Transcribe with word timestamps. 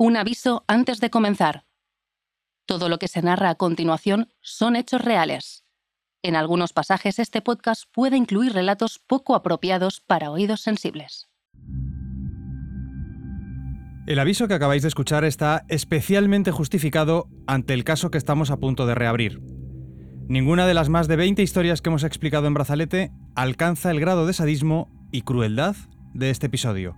Un 0.00 0.16
aviso 0.16 0.62
antes 0.68 1.00
de 1.00 1.10
comenzar. 1.10 1.64
Todo 2.66 2.88
lo 2.88 3.00
que 3.00 3.08
se 3.08 3.20
narra 3.20 3.50
a 3.50 3.56
continuación 3.56 4.28
son 4.40 4.76
hechos 4.76 5.00
reales. 5.00 5.64
En 6.22 6.36
algunos 6.36 6.72
pasajes 6.72 7.18
este 7.18 7.42
podcast 7.42 7.82
puede 7.92 8.16
incluir 8.16 8.52
relatos 8.52 9.00
poco 9.00 9.34
apropiados 9.34 10.00
para 10.00 10.30
oídos 10.30 10.60
sensibles. 10.60 11.28
El 14.06 14.20
aviso 14.20 14.46
que 14.46 14.54
acabáis 14.54 14.82
de 14.82 14.88
escuchar 14.88 15.24
está 15.24 15.64
especialmente 15.66 16.52
justificado 16.52 17.28
ante 17.48 17.74
el 17.74 17.82
caso 17.82 18.12
que 18.12 18.18
estamos 18.18 18.52
a 18.52 18.58
punto 18.58 18.86
de 18.86 18.94
reabrir. 18.94 19.40
Ninguna 20.28 20.68
de 20.68 20.74
las 20.74 20.88
más 20.88 21.08
de 21.08 21.16
20 21.16 21.42
historias 21.42 21.82
que 21.82 21.88
hemos 21.88 22.04
explicado 22.04 22.46
en 22.46 22.54
Brazalete 22.54 23.10
alcanza 23.34 23.90
el 23.90 23.98
grado 23.98 24.28
de 24.28 24.32
sadismo 24.32 24.92
y 25.10 25.22
crueldad 25.22 25.74
de 26.14 26.30
este 26.30 26.46
episodio. 26.46 26.94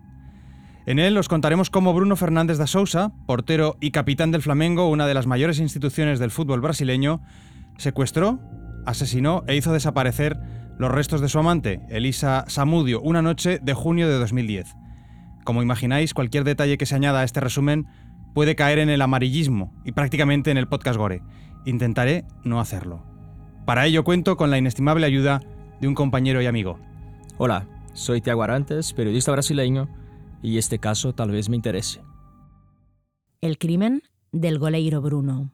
En 0.86 0.98
él 0.98 1.16
os 1.18 1.28
contaremos 1.28 1.68
cómo 1.68 1.92
Bruno 1.92 2.16
Fernández 2.16 2.56
da 2.56 2.66
Sousa, 2.66 3.12
portero 3.26 3.76
y 3.80 3.90
capitán 3.90 4.30
del 4.30 4.40
Flamengo, 4.40 4.88
una 4.88 5.06
de 5.06 5.12
las 5.12 5.26
mayores 5.26 5.58
instituciones 5.58 6.18
del 6.18 6.30
fútbol 6.30 6.62
brasileño, 6.62 7.20
secuestró, 7.76 8.40
asesinó 8.86 9.44
e 9.46 9.56
hizo 9.56 9.74
desaparecer 9.74 10.38
los 10.78 10.90
restos 10.90 11.20
de 11.20 11.28
su 11.28 11.38
amante, 11.38 11.82
Elisa 11.90 12.44
Samudio, 12.48 13.02
una 13.02 13.20
noche 13.20 13.58
de 13.60 13.74
junio 13.74 14.08
de 14.08 14.18
2010. 14.18 14.74
Como 15.44 15.62
imagináis, 15.62 16.14
cualquier 16.14 16.44
detalle 16.44 16.78
que 16.78 16.86
se 16.86 16.94
añada 16.94 17.20
a 17.20 17.24
este 17.24 17.40
resumen 17.40 17.86
puede 18.34 18.56
caer 18.56 18.78
en 18.78 18.88
el 18.88 19.02
amarillismo 19.02 19.74
y 19.84 19.92
prácticamente 19.92 20.50
en 20.50 20.56
el 20.56 20.66
podcast 20.68 20.96
gore. 20.96 21.22
Intentaré 21.66 22.24
no 22.42 22.58
hacerlo. 22.58 23.04
Para 23.66 23.84
ello 23.84 24.02
cuento 24.02 24.38
con 24.38 24.50
la 24.50 24.56
inestimable 24.56 25.04
ayuda 25.04 25.42
de 25.78 25.88
un 25.88 25.94
compañero 25.94 26.40
y 26.40 26.46
amigo. 26.46 26.78
Hola, 27.36 27.66
soy 27.92 28.22
Tiago 28.22 28.42
Arantes, 28.42 28.94
periodista 28.94 29.32
brasileño 29.32 29.99
y 30.42 30.58
este 30.58 30.78
caso 30.78 31.12
tal 31.14 31.30
vez 31.30 31.48
me 31.48 31.56
interese. 31.56 32.02
El 33.40 33.58
crimen 33.58 34.02
del 34.32 34.58
goleiro 34.58 35.00
Bruno. 35.00 35.52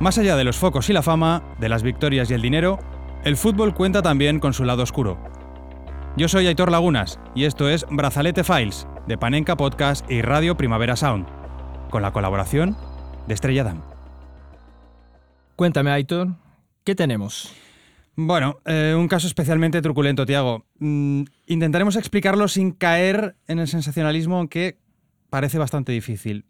Más 0.00 0.18
allá 0.18 0.36
de 0.36 0.44
los 0.44 0.56
focos 0.56 0.90
y 0.90 0.92
la 0.92 1.02
fama, 1.02 1.42
de 1.58 1.68
las 1.68 1.82
victorias 1.82 2.30
y 2.30 2.34
el 2.34 2.42
dinero, 2.42 2.78
el 3.24 3.36
fútbol 3.36 3.74
cuenta 3.74 4.02
también 4.02 4.40
con 4.40 4.52
su 4.52 4.64
lado 4.64 4.82
oscuro. 4.82 5.18
Yo 6.16 6.28
soy 6.28 6.46
Aitor 6.46 6.70
Lagunas 6.70 7.18
y 7.34 7.44
esto 7.44 7.68
es 7.68 7.86
Brazalete 7.90 8.44
Files, 8.44 8.86
de 9.06 9.18
Panenka 9.18 9.56
Podcast 9.56 10.10
y 10.10 10.22
Radio 10.22 10.56
Primavera 10.56 10.96
Sound, 10.96 11.26
con 11.90 12.02
la 12.02 12.12
colaboración 12.12 12.76
de 13.26 13.34
Estrella 13.34 13.64
Damm. 13.64 13.82
Cuéntame, 15.56 15.90
Aitor, 15.90 16.28
¿qué 16.84 16.94
tenemos? 16.94 17.54
Bueno, 18.16 18.60
eh, 18.64 18.94
un 18.98 19.08
caso 19.08 19.26
especialmente 19.26 19.82
truculento, 19.82 20.24
Tiago. 20.24 20.64
Mm, 20.78 21.24
intentaremos 21.46 21.96
explicarlo 21.96 22.48
sin 22.48 22.72
caer 22.72 23.36
en 23.46 23.58
el 23.58 23.68
sensacionalismo, 23.68 24.38
aunque 24.38 24.78
parece 25.28 25.58
bastante 25.58 25.92
difícil. 25.92 26.46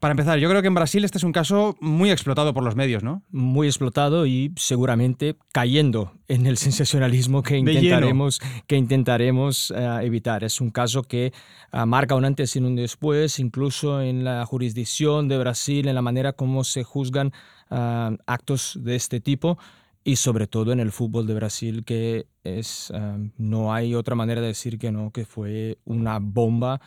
Para 0.00 0.12
empezar, 0.12 0.38
yo 0.38 0.48
creo 0.50 0.60
que 0.60 0.68
en 0.68 0.74
Brasil 0.74 1.04
este 1.04 1.16
es 1.16 1.24
un 1.24 1.32
caso 1.32 1.76
muy 1.80 2.10
explotado 2.10 2.52
por 2.52 2.62
los 2.64 2.76
medios, 2.76 3.02
¿no? 3.02 3.22
Muy 3.30 3.68
explotado 3.68 4.26
y 4.26 4.52
seguramente 4.56 5.36
cayendo 5.52 6.12
en 6.28 6.46
el 6.46 6.58
sensacionalismo 6.58 7.42
que 7.42 7.56
intentaremos, 7.56 8.40
que 8.66 8.76
intentaremos 8.76 9.72
eh, 9.74 9.98
evitar. 10.02 10.44
Es 10.44 10.60
un 10.60 10.70
caso 10.70 11.04
que 11.04 11.32
ah, 11.72 11.86
marca 11.86 12.14
un 12.14 12.26
antes 12.26 12.54
y 12.56 12.58
un 12.58 12.76
después, 12.76 13.38
incluso 13.38 14.02
en 14.02 14.24
la 14.24 14.44
jurisdicción 14.44 15.28
de 15.28 15.38
Brasil, 15.38 15.88
en 15.88 15.94
la 15.94 16.02
manera 16.02 16.34
como 16.34 16.64
se 16.64 16.84
juzgan 16.84 17.32
ah, 17.70 18.10
actos 18.26 18.78
de 18.82 18.96
este 18.96 19.20
tipo 19.20 19.56
y 20.06 20.14
sobre 20.14 20.46
todo 20.46 20.70
en 20.70 20.78
el 20.78 20.92
fútbol 20.92 21.26
de 21.26 21.34
Brasil, 21.34 21.84
que 21.84 22.28
es, 22.44 22.92
no 23.38 23.74
hay 23.74 23.96
otra 23.96 24.14
manera 24.14 24.40
de 24.40 24.46
decir 24.46 24.78
que 24.78 24.92
no, 24.92 25.10
que 25.10 25.24
fue 25.24 25.78
una 25.84 26.20
bomba 26.20 26.80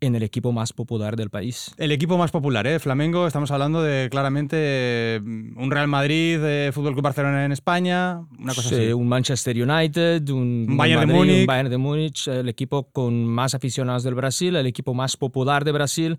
en 0.00 0.16
el 0.16 0.24
equipo 0.24 0.50
más 0.50 0.72
popular 0.72 1.14
del 1.14 1.30
país. 1.30 1.72
El 1.78 1.92
equipo 1.92 2.18
más 2.18 2.32
popular, 2.32 2.66
¿eh? 2.66 2.80
Flamengo, 2.80 3.28
estamos 3.28 3.52
hablando 3.52 3.80
de 3.80 4.08
claramente 4.10 5.22
un 5.22 5.70
Real 5.70 5.86
Madrid, 5.86 6.40
de 6.40 6.72
Fútbol 6.74 6.94
Club 6.94 7.04
Barcelona 7.04 7.44
en 7.44 7.52
España, 7.52 8.18
una 8.40 8.52
cosa 8.52 8.70
sí, 8.70 8.74
así. 8.74 8.92
Un 8.92 9.06
Manchester 9.06 9.56
United, 9.56 10.28
un, 10.30 10.76
Bayern, 10.76 11.06
Madrid, 11.06 11.12
de 11.12 11.16
Múnich. 11.16 11.40
un 11.42 11.46
Bayern 11.46 11.70
de 11.70 11.78
Múnich, 11.78 12.26
el 12.26 12.48
equipo 12.48 12.90
con 12.90 13.24
más 13.24 13.54
aficionados 13.54 14.02
del 14.02 14.16
Brasil, 14.16 14.56
el 14.56 14.66
equipo 14.66 14.94
más 14.94 15.16
popular 15.16 15.64
de 15.64 15.70
Brasil 15.70 16.18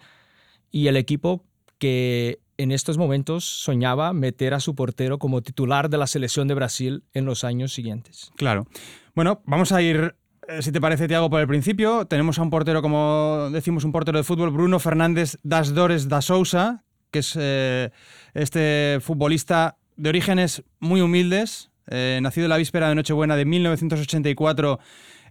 y 0.71 0.87
el 0.87 0.95
equipo 0.95 1.43
que 1.79 2.39
en 2.57 2.71
estos 2.71 2.97
momentos 2.97 3.43
soñaba 3.45 4.13
meter 4.13 4.53
a 4.53 4.59
su 4.59 4.75
portero 4.75 5.19
como 5.19 5.41
titular 5.41 5.89
de 5.89 5.97
la 5.97 6.07
selección 6.07 6.47
de 6.47 6.53
Brasil 6.53 7.03
en 7.13 7.25
los 7.25 7.43
años 7.43 7.73
siguientes. 7.73 8.31
Claro. 8.35 8.67
Bueno, 9.13 9.41
vamos 9.45 9.71
a 9.71 9.81
ir, 9.81 10.15
eh, 10.47 10.61
si 10.61 10.71
te 10.71 10.81
parece, 10.81 11.07
Tiago, 11.07 11.29
por 11.29 11.41
el 11.41 11.47
principio. 11.47 12.05
Tenemos 12.05 12.39
a 12.39 12.41
un 12.41 12.49
portero, 12.49 12.81
como 12.81 13.49
decimos, 13.51 13.83
un 13.83 13.91
portero 13.91 14.17
de 14.17 14.23
fútbol, 14.23 14.51
Bruno 14.51 14.79
Fernández 14.79 15.37
das 15.43 15.73
Dores 15.73 16.07
da 16.07 16.21
Sousa, 16.21 16.83
que 17.11 17.19
es 17.19 17.37
eh, 17.39 17.91
este 18.33 18.99
futbolista 19.01 19.77
de 19.95 20.09
orígenes 20.09 20.63
muy 20.79 21.01
humildes, 21.01 21.71
eh, 21.87 22.19
nacido 22.21 22.45
en 22.45 22.49
la 22.49 22.57
víspera 22.57 22.89
de 22.89 22.95
Nochebuena 22.95 23.35
de 23.35 23.45
1984 23.45 24.79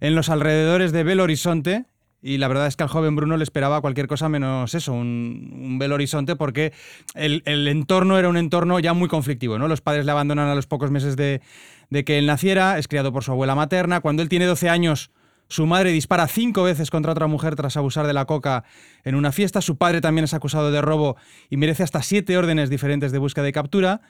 en 0.01 0.15
los 0.15 0.29
alrededores 0.29 0.93
de 0.93 1.05
Belo 1.05 1.25
Horizonte, 1.25 1.87
y 2.27 2.39
la 2.39 2.49
verdad 2.49 2.67
es 2.67 2.75
que 2.75 2.83
al 2.83 2.89
joven 2.89 3.15
Bruno 3.15 3.37
le 3.37 3.45
esperaba 3.45 3.83
cualquier 3.83 4.07
cosa 4.07 4.31
menos 4.31 4.75
eso, 4.75 4.95
un, 4.95 5.53
un 5.61 5.79
Belo 5.79 5.97
Horizonte, 5.97 6.37
porque 6.37 6.73
el, 7.15 7.43
el, 7.45 7.69
entorno 7.69 8.19
era 8.19 8.31
un 8.31 8.39
entorno 8.39 8.81
ya 8.81 8.95
muy 8.95 9.11
conflictivo. 9.11 9.59
¿no? 9.59 9.69
Los 9.69 9.83
padres 9.83 10.07
le 10.07 10.13
abandonan 10.13 10.49
a 10.49 10.55
los 10.55 10.67
pocos 10.67 10.91
meses 10.91 11.17
de, 11.17 11.43
de, 11.91 12.05
que 12.05 12.19
él 12.19 12.25
naciera, 12.25 12.79
es 12.79 12.89
criado 12.89 13.13
por 13.13 13.25
su 13.25 13.33
abuela 13.33 13.55
materna. 13.55 14.01
Cuando 14.01 14.23
él 14.23 14.31
tiene 14.31 14.47
12 14.47 14.71
años, 14.71 15.11
su 15.49 15.67
madre 15.67 15.93
dispara 15.93 16.27
cinco 16.27 16.63
veces 16.63 16.91
contra 16.91 17.13
otra 17.13 17.27
mujer 17.27 17.57
tras 17.57 17.77
abusar 17.77 18.07
de 18.07 18.15
la 18.15 18.25
coca 18.25 18.65
en 19.05 19.17
una 19.17 19.31
fiesta. 19.31 19.61
Su 19.61 19.77
padre 19.77 20.01
también 20.01 20.25
es 20.25 20.33
acusado 20.33 20.73
de 20.73 20.81
robo 20.81 21.19
y 21.51 21.59
merece 21.59 21.83
hasta 21.83 22.03
siete 22.03 22.39
órdenes 22.39 22.71
diferentes 22.71 23.13
de 23.13 23.19
búsqueda 23.19 23.47
y 23.51 23.53
captura. 23.53 24.01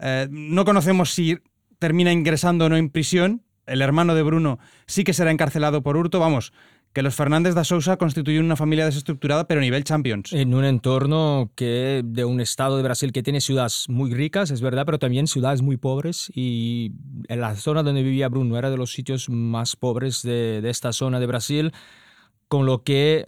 Eh, 0.00 0.26
no 0.28 0.64
conocemos 0.64 1.14
si 1.14 1.38
termina 1.78 2.10
ingresando 2.10 2.64
o 2.64 2.68
no 2.68 2.76
en 2.76 2.90
prisión. 2.90 3.42
El 3.66 3.80
hermano 3.80 4.16
de 4.16 4.22
Bruno 4.24 4.58
sí 4.86 5.04
que 5.04 5.12
será 5.12 5.30
encarcelado 5.30 5.82
por 5.82 5.96
hurto. 5.96 6.18
Vamos, 6.18 6.52
que 6.94 7.02
los 7.02 7.16
Fernández 7.16 7.56
da 7.56 7.64
Sousa 7.64 7.96
constituyen 7.96 8.44
una 8.44 8.54
familia 8.54 8.84
desestructurada, 8.84 9.48
pero 9.48 9.60
a 9.60 9.62
nivel 9.62 9.82
Champions. 9.82 10.32
En 10.32 10.54
un 10.54 10.64
entorno 10.64 11.50
que 11.56 12.02
de 12.04 12.24
un 12.24 12.40
estado 12.40 12.76
de 12.76 12.84
Brasil 12.84 13.10
que 13.10 13.24
tiene 13.24 13.40
ciudades 13.40 13.88
muy 13.88 14.14
ricas, 14.14 14.52
es 14.52 14.60
verdad, 14.60 14.86
pero 14.86 15.00
también 15.00 15.26
ciudades 15.26 15.60
muy 15.60 15.76
pobres. 15.76 16.30
Y 16.36 16.92
en 17.26 17.40
la 17.40 17.56
zona 17.56 17.82
donde 17.82 18.04
vivía 18.04 18.28
Bruno 18.28 18.56
era 18.56 18.70
de 18.70 18.76
los 18.76 18.92
sitios 18.92 19.28
más 19.28 19.74
pobres 19.74 20.22
de, 20.22 20.62
esta 20.70 20.92
zona 20.92 21.18
de 21.18 21.26
Brasil, 21.26 21.72
con 22.46 22.64
lo 22.64 22.84
que 22.84 23.26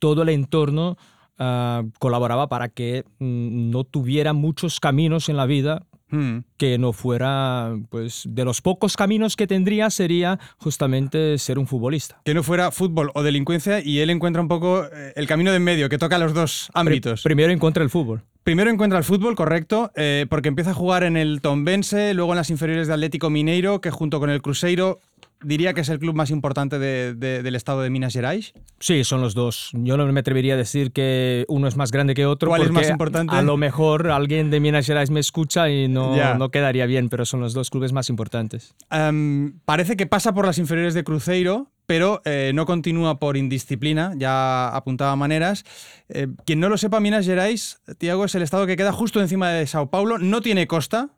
todo 0.00 0.22
el 0.22 0.30
entorno 0.30 0.96
uh, 1.38 1.88
colaboraba 2.00 2.48
para 2.48 2.68
que 2.68 3.04
mm, 3.20 3.70
no 3.70 3.84
tuviera 3.84 4.32
muchos 4.32 4.80
caminos 4.80 5.28
en 5.28 5.36
la 5.36 5.46
vida 5.46 5.86
Hmm. 6.10 6.40
que 6.58 6.78
no 6.78 6.92
fuera, 6.92 7.74
pues, 7.88 8.24
de 8.28 8.44
los 8.44 8.60
pocos 8.60 8.96
caminos 8.96 9.36
que 9.36 9.46
tendría 9.46 9.90
sería 9.90 10.38
justamente 10.58 11.38
ser 11.38 11.58
un 11.58 11.66
futbolista. 11.66 12.20
Que 12.24 12.34
no 12.34 12.42
fuera 12.42 12.70
fútbol 12.70 13.10
o 13.14 13.22
delincuencia 13.22 13.80
y 13.80 13.98
él 14.00 14.10
encuentra 14.10 14.42
un 14.42 14.48
poco 14.48 14.84
eh, 14.84 15.12
el 15.16 15.26
camino 15.26 15.50
de 15.50 15.56
en 15.56 15.64
medio, 15.64 15.88
que 15.88 15.98
toca 15.98 16.18
los 16.18 16.34
dos 16.34 16.70
ámbitos. 16.74 17.22
Pr 17.22 17.28
primero 17.28 17.52
encuentra 17.52 17.82
el 17.82 17.90
fútbol. 17.90 18.22
Primero 18.44 18.70
encuentra 18.70 18.98
el 18.98 19.04
fútbol, 19.04 19.34
correcto, 19.34 19.90
eh, 19.96 20.26
porque 20.28 20.48
empieza 20.48 20.72
a 20.72 20.74
jugar 20.74 21.02
en 21.02 21.16
el 21.16 21.40
Tombense, 21.40 22.12
luego 22.12 22.32
en 22.32 22.36
las 22.36 22.50
inferiores 22.50 22.86
de 22.86 22.92
Atlético 22.92 23.30
Mineiro, 23.30 23.80
que 23.80 23.90
junto 23.90 24.20
con 24.20 24.28
el 24.28 24.42
Cruzeiro 24.42 25.00
diría 25.44 25.74
que 25.74 25.82
es 25.82 25.88
el 25.88 25.98
club 25.98 26.14
más 26.14 26.30
importante 26.30 26.78
de, 26.78 27.14
de, 27.14 27.42
del 27.42 27.54
estado 27.54 27.82
de 27.82 27.90
Minas 27.90 28.12
Gerais. 28.12 28.52
Sí, 28.80 29.04
son 29.04 29.20
los 29.20 29.34
dos. 29.34 29.70
Yo 29.72 29.96
no 29.96 30.10
me 30.10 30.20
atrevería 30.20 30.54
a 30.54 30.56
decir 30.56 30.92
que 30.92 31.44
uno 31.48 31.68
es 31.68 31.76
más 31.76 31.90
grande 31.90 32.14
que 32.14 32.26
otro. 32.26 32.48
¿Cuál 32.48 32.62
porque 32.62 32.72
es 32.72 32.74
más 32.74 32.90
importante? 32.90 33.34
A 33.34 33.42
lo 33.42 33.56
mejor 33.56 34.10
alguien 34.10 34.50
de 34.50 34.60
Minas 34.60 34.86
Gerais 34.86 35.10
me 35.10 35.20
escucha 35.20 35.70
y 35.70 35.88
no, 35.88 36.14
yeah. 36.14 36.34
no 36.34 36.50
quedaría 36.50 36.86
bien, 36.86 37.08
pero 37.08 37.24
son 37.24 37.40
los 37.40 37.54
dos 37.54 37.70
clubes 37.70 37.92
más 37.92 38.08
importantes. 38.08 38.74
Um, 38.90 39.58
parece 39.64 39.96
que 39.96 40.06
pasa 40.06 40.34
por 40.34 40.46
las 40.46 40.58
inferiores 40.58 40.94
de 40.94 41.04
Cruzeiro, 41.04 41.70
pero 41.86 42.22
eh, 42.24 42.52
no 42.54 42.66
continúa 42.66 43.18
por 43.18 43.36
indisciplina, 43.36 44.12
ya 44.16 44.68
apuntaba 44.68 45.16
maneras. 45.16 45.64
Eh, 46.08 46.28
quien 46.46 46.60
no 46.60 46.68
lo 46.68 46.78
sepa, 46.78 47.00
Minas 47.00 47.26
Gerais, 47.26 47.80
Tiago, 47.98 48.24
es 48.24 48.34
el 48.34 48.42
estado 48.42 48.66
que 48.66 48.76
queda 48.76 48.92
justo 48.92 49.20
encima 49.20 49.50
de 49.50 49.66
Sao 49.66 49.90
Paulo, 49.90 50.18
no 50.18 50.40
tiene 50.40 50.66
costa, 50.66 51.10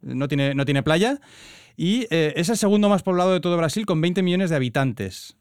no 0.00 0.28
tiene, 0.28 0.54
no 0.54 0.64
tiene 0.64 0.82
playa, 0.82 1.20
y 1.76 2.06
eh, 2.10 2.32
es 2.36 2.48
el 2.48 2.56
segundo 2.56 2.88
más 2.88 3.02
poblado 3.02 3.32
de 3.32 3.40
todo 3.40 3.56
Brasil 3.56 3.84
con 3.84 4.00
20 4.00 4.22
millones 4.22 4.50
de 4.50 4.56
habitantes. 4.56 5.36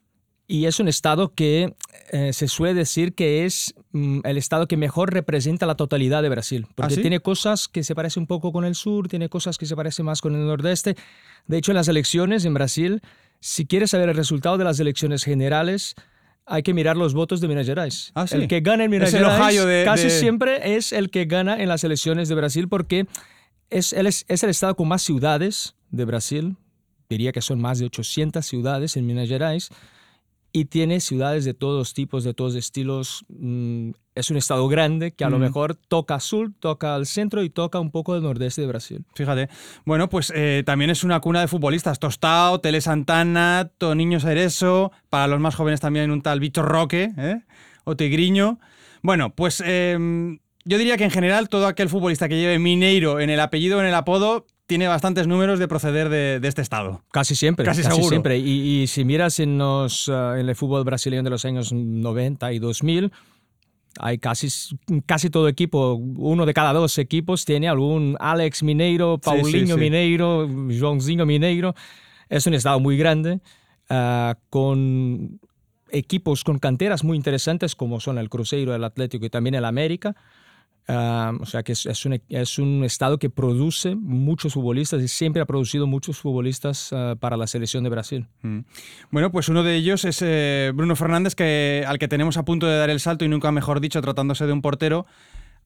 Y 0.47 0.65
es 0.65 0.79
un 0.79 0.87
estado 0.87 1.33
que 1.33 1.73
eh, 2.11 2.31
se 2.31 2.47
suele 2.47 2.75
decir 2.75 3.15
que 3.15 3.45
es 3.45 3.73
mm, 3.93 4.19
el 4.25 4.37
estado 4.37 4.67
que 4.67 4.77
mejor 4.77 5.11
representa 5.11 5.65
la 5.65 5.75
totalidad 5.75 6.21
de 6.21 6.29
Brasil, 6.29 6.67
porque 6.75 6.93
¿Ah, 6.93 6.95
sí? 6.95 7.01
tiene 7.01 7.19
cosas 7.19 7.67
que 7.67 7.83
se 7.83 7.95
parecen 7.95 8.21
un 8.21 8.27
poco 8.27 8.51
con 8.51 8.63
el 8.63 8.75
sur, 8.75 9.07
tiene 9.07 9.27
cosas 9.27 9.57
que 9.57 9.65
se 9.65 9.75
parecen 9.75 10.05
más 10.05 10.21
con 10.21 10.35
el 10.35 10.45
nordeste. 10.45 10.95
De 11.47 11.57
hecho, 11.57 11.71
en 11.71 11.77
las 11.77 11.87
elecciones 11.87 12.45
en 12.45 12.53
Brasil, 12.53 13.01
si 13.39 13.65
quieres 13.65 13.91
saber 13.91 14.09
el 14.09 14.15
resultado 14.15 14.57
de 14.57 14.65
las 14.65 14.79
elecciones 14.79 15.23
generales, 15.23 15.95
hay 16.45 16.61
que 16.61 16.75
mirar 16.75 16.95
los 16.95 17.15
votos 17.15 17.41
de 17.41 17.47
Minas 17.47 17.65
Gerais. 17.65 18.11
¿Ah, 18.13 18.27
sí? 18.27 18.35
El 18.35 18.47
que 18.47 18.61
gana 18.61 18.83
en 18.83 18.91
Minas 18.91 19.13
es 19.13 19.19
Gerais 19.19 19.65
de, 19.65 19.83
casi 19.83 20.03
de... 20.03 20.09
siempre 20.11 20.75
es 20.75 20.91
el 20.91 21.09
que 21.09 21.25
gana 21.25 21.59
en 21.59 21.69
las 21.69 21.83
elecciones 21.83 22.29
de 22.29 22.35
Brasil 22.35 22.67
porque 22.69 23.07
es, 23.71 23.93
es, 23.93 24.25
es 24.27 24.43
el 24.43 24.49
estado 24.51 24.75
con 24.75 24.87
más 24.87 25.01
ciudades 25.01 25.74
de 25.91 26.05
Brasil, 26.05 26.57
diría 27.09 27.31
que 27.31 27.41
son 27.41 27.59
más 27.61 27.79
de 27.79 27.85
800 27.85 28.45
ciudades 28.45 28.97
en 28.97 29.05
Minas 29.05 29.29
Gerais, 29.29 29.69
y 30.55 30.63
tiene 30.63 31.01
ciudades 31.01 31.43
de 31.43 31.53
todos 31.53 31.93
tipos, 31.93 32.23
de 32.23 32.33
todos 32.33 32.55
estilos. 32.55 33.25
Mm, 33.27 33.89
es 34.15 34.29
un 34.29 34.37
estado 34.37 34.69
grande 34.69 35.11
que 35.11 35.25
a 35.25 35.29
lo 35.29 35.37
mejor 35.37 35.75
toca 35.75 36.21
sur, 36.21 36.53
toca 36.61 36.95
al 36.95 37.07
centro 37.07 37.43
y 37.43 37.49
toca 37.49 37.81
un 37.81 37.91
poco 37.91 38.13
del 38.13 38.23
nordeste 38.23 38.61
de 38.61 38.67
Brasil. 38.67 39.03
Fíjate. 39.15 39.49
Bueno, 39.83 40.07
pues 40.09 40.31
eh, 40.33 40.63
también 40.65 40.91
es 40.91 41.03
una 41.03 41.19
cuna 41.19 41.41
de 41.41 41.49
futbolistas. 41.49 41.99
Tostao, 41.99 42.61
Tele 42.61 42.79
Santana, 42.79 43.69
Toniño 43.77 44.21
Cerezo, 44.21 44.93
para 45.09 45.27
los 45.27 45.41
más 45.41 45.55
jóvenes 45.55 45.81
también 45.81 46.09
un 46.09 46.21
tal 46.21 46.39
Vitor 46.39 46.65
Roque 46.65 47.11
¿eh? 47.17 47.41
o 47.83 47.97
Tigriño. 47.97 48.57
Bueno, 49.01 49.35
pues 49.35 49.61
em, 49.65 50.39
yo 50.63 50.77
diría 50.77 50.95
que 50.95 51.03
en 51.03 51.11
general 51.11 51.49
todo 51.49 51.67
aquel 51.67 51.89
futbolista 51.89 52.29
que 52.29 52.37
lleve 52.37 52.59
Mineiro 52.59 53.19
en 53.19 53.29
el 53.29 53.41
apellido 53.41 53.79
o 53.79 53.81
en 53.81 53.87
el 53.87 53.93
apodo 53.93 54.45
tiene 54.67 54.87
bastantes 54.87 55.27
números 55.27 55.59
de 55.59 55.67
proceder 55.67 56.09
de, 56.09 56.47
este 56.47 56.61
estado. 56.61 57.03
Casi 57.11 57.35
siempre. 57.35 57.65
Casi, 57.65 57.83
siempre. 57.83 58.37
Y, 58.37 58.87
si 58.87 59.05
miras 59.05 59.39
en, 59.39 59.57
los, 59.57 60.07
eh, 60.07 60.39
en 60.39 60.49
el 60.49 60.55
fútbol 60.55 60.83
brasileño 60.83 61.23
de 61.23 61.29
los 61.29 61.45
años 61.45 61.71
90 61.71 62.51
y 62.53 62.59
2000, 62.59 63.11
hay 63.99 64.17
casi, 64.17 64.47
casi 65.05 65.29
todo 65.29 65.47
equipo, 65.47 65.93
uno 65.93 66.45
de 66.45 66.53
cada 66.53 66.73
dos 66.73 66.97
equipos 66.97 67.45
tiene 67.45 67.69
algún 67.69 68.17
Alex 68.19 68.63
Mineiro, 68.63 69.19
Paulinho 69.19 69.77
Mineiro, 69.77 70.47
Joãozinho 70.47 71.25
Mineiro. 71.25 71.75
Es 72.27 72.47
un 72.47 72.55
estado 72.55 72.79
muy 72.79 72.97
grande, 72.97 73.39
eh, 73.89 74.33
con 74.49 75.39
equipos 75.91 76.43
con 76.43 76.57
canteras 76.57 77.03
muy 77.03 77.15
interesantes 77.15 77.75
como 77.75 77.99
son 77.99 78.17
el 78.17 78.29
Cruzeiro, 78.29 78.75
el 78.75 78.83
Atlético 78.83 79.25
y 79.25 79.29
también 79.29 79.55
el 79.55 79.65
América. 79.65 80.15
O 80.87 81.45
sea 81.45 81.63
que 81.63 81.71
es, 81.71 82.05
un, 82.05 82.21
es, 82.29 82.59
un, 82.59 82.83
estado 82.83 83.17
que 83.17 83.29
produce 83.29 83.95
muchos 83.95 84.53
futbolistas 84.53 85.01
y 85.01 85.07
siempre 85.07 85.41
ha 85.41 85.45
producido 85.45 85.87
muchos 85.87 86.17
futbolistas 86.17 86.93
ah, 86.93 87.15
para 87.19 87.37
la 87.37 87.47
selección 87.47 87.83
de 87.83 87.89
Brasil. 87.89 88.27
Mm. 88.41 88.59
Bueno, 89.09 89.31
pues 89.31 89.49
uno 89.49 89.63
de 89.63 89.75
ellos 89.75 90.05
es 90.05 90.21
eh, 90.21 90.71
Bruno 90.75 90.95
Fernández, 90.95 91.33
que, 91.33 91.83
al 91.87 91.97
que 91.97 92.07
tenemos 92.07 92.37
a 92.37 92.45
punto 92.45 92.67
de 92.67 92.77
dar 92.77 92.89
el 92.89 92.99
salto 92.99 93.25
y 93.25 93.27
nunca 93.27 93.51
mejor 93.51 93.79
dicho, 93.79 94.01
tratándose 94.01 94.45
de 94.45 94.53
un 94.53 94.61
portero, 94.61 95.07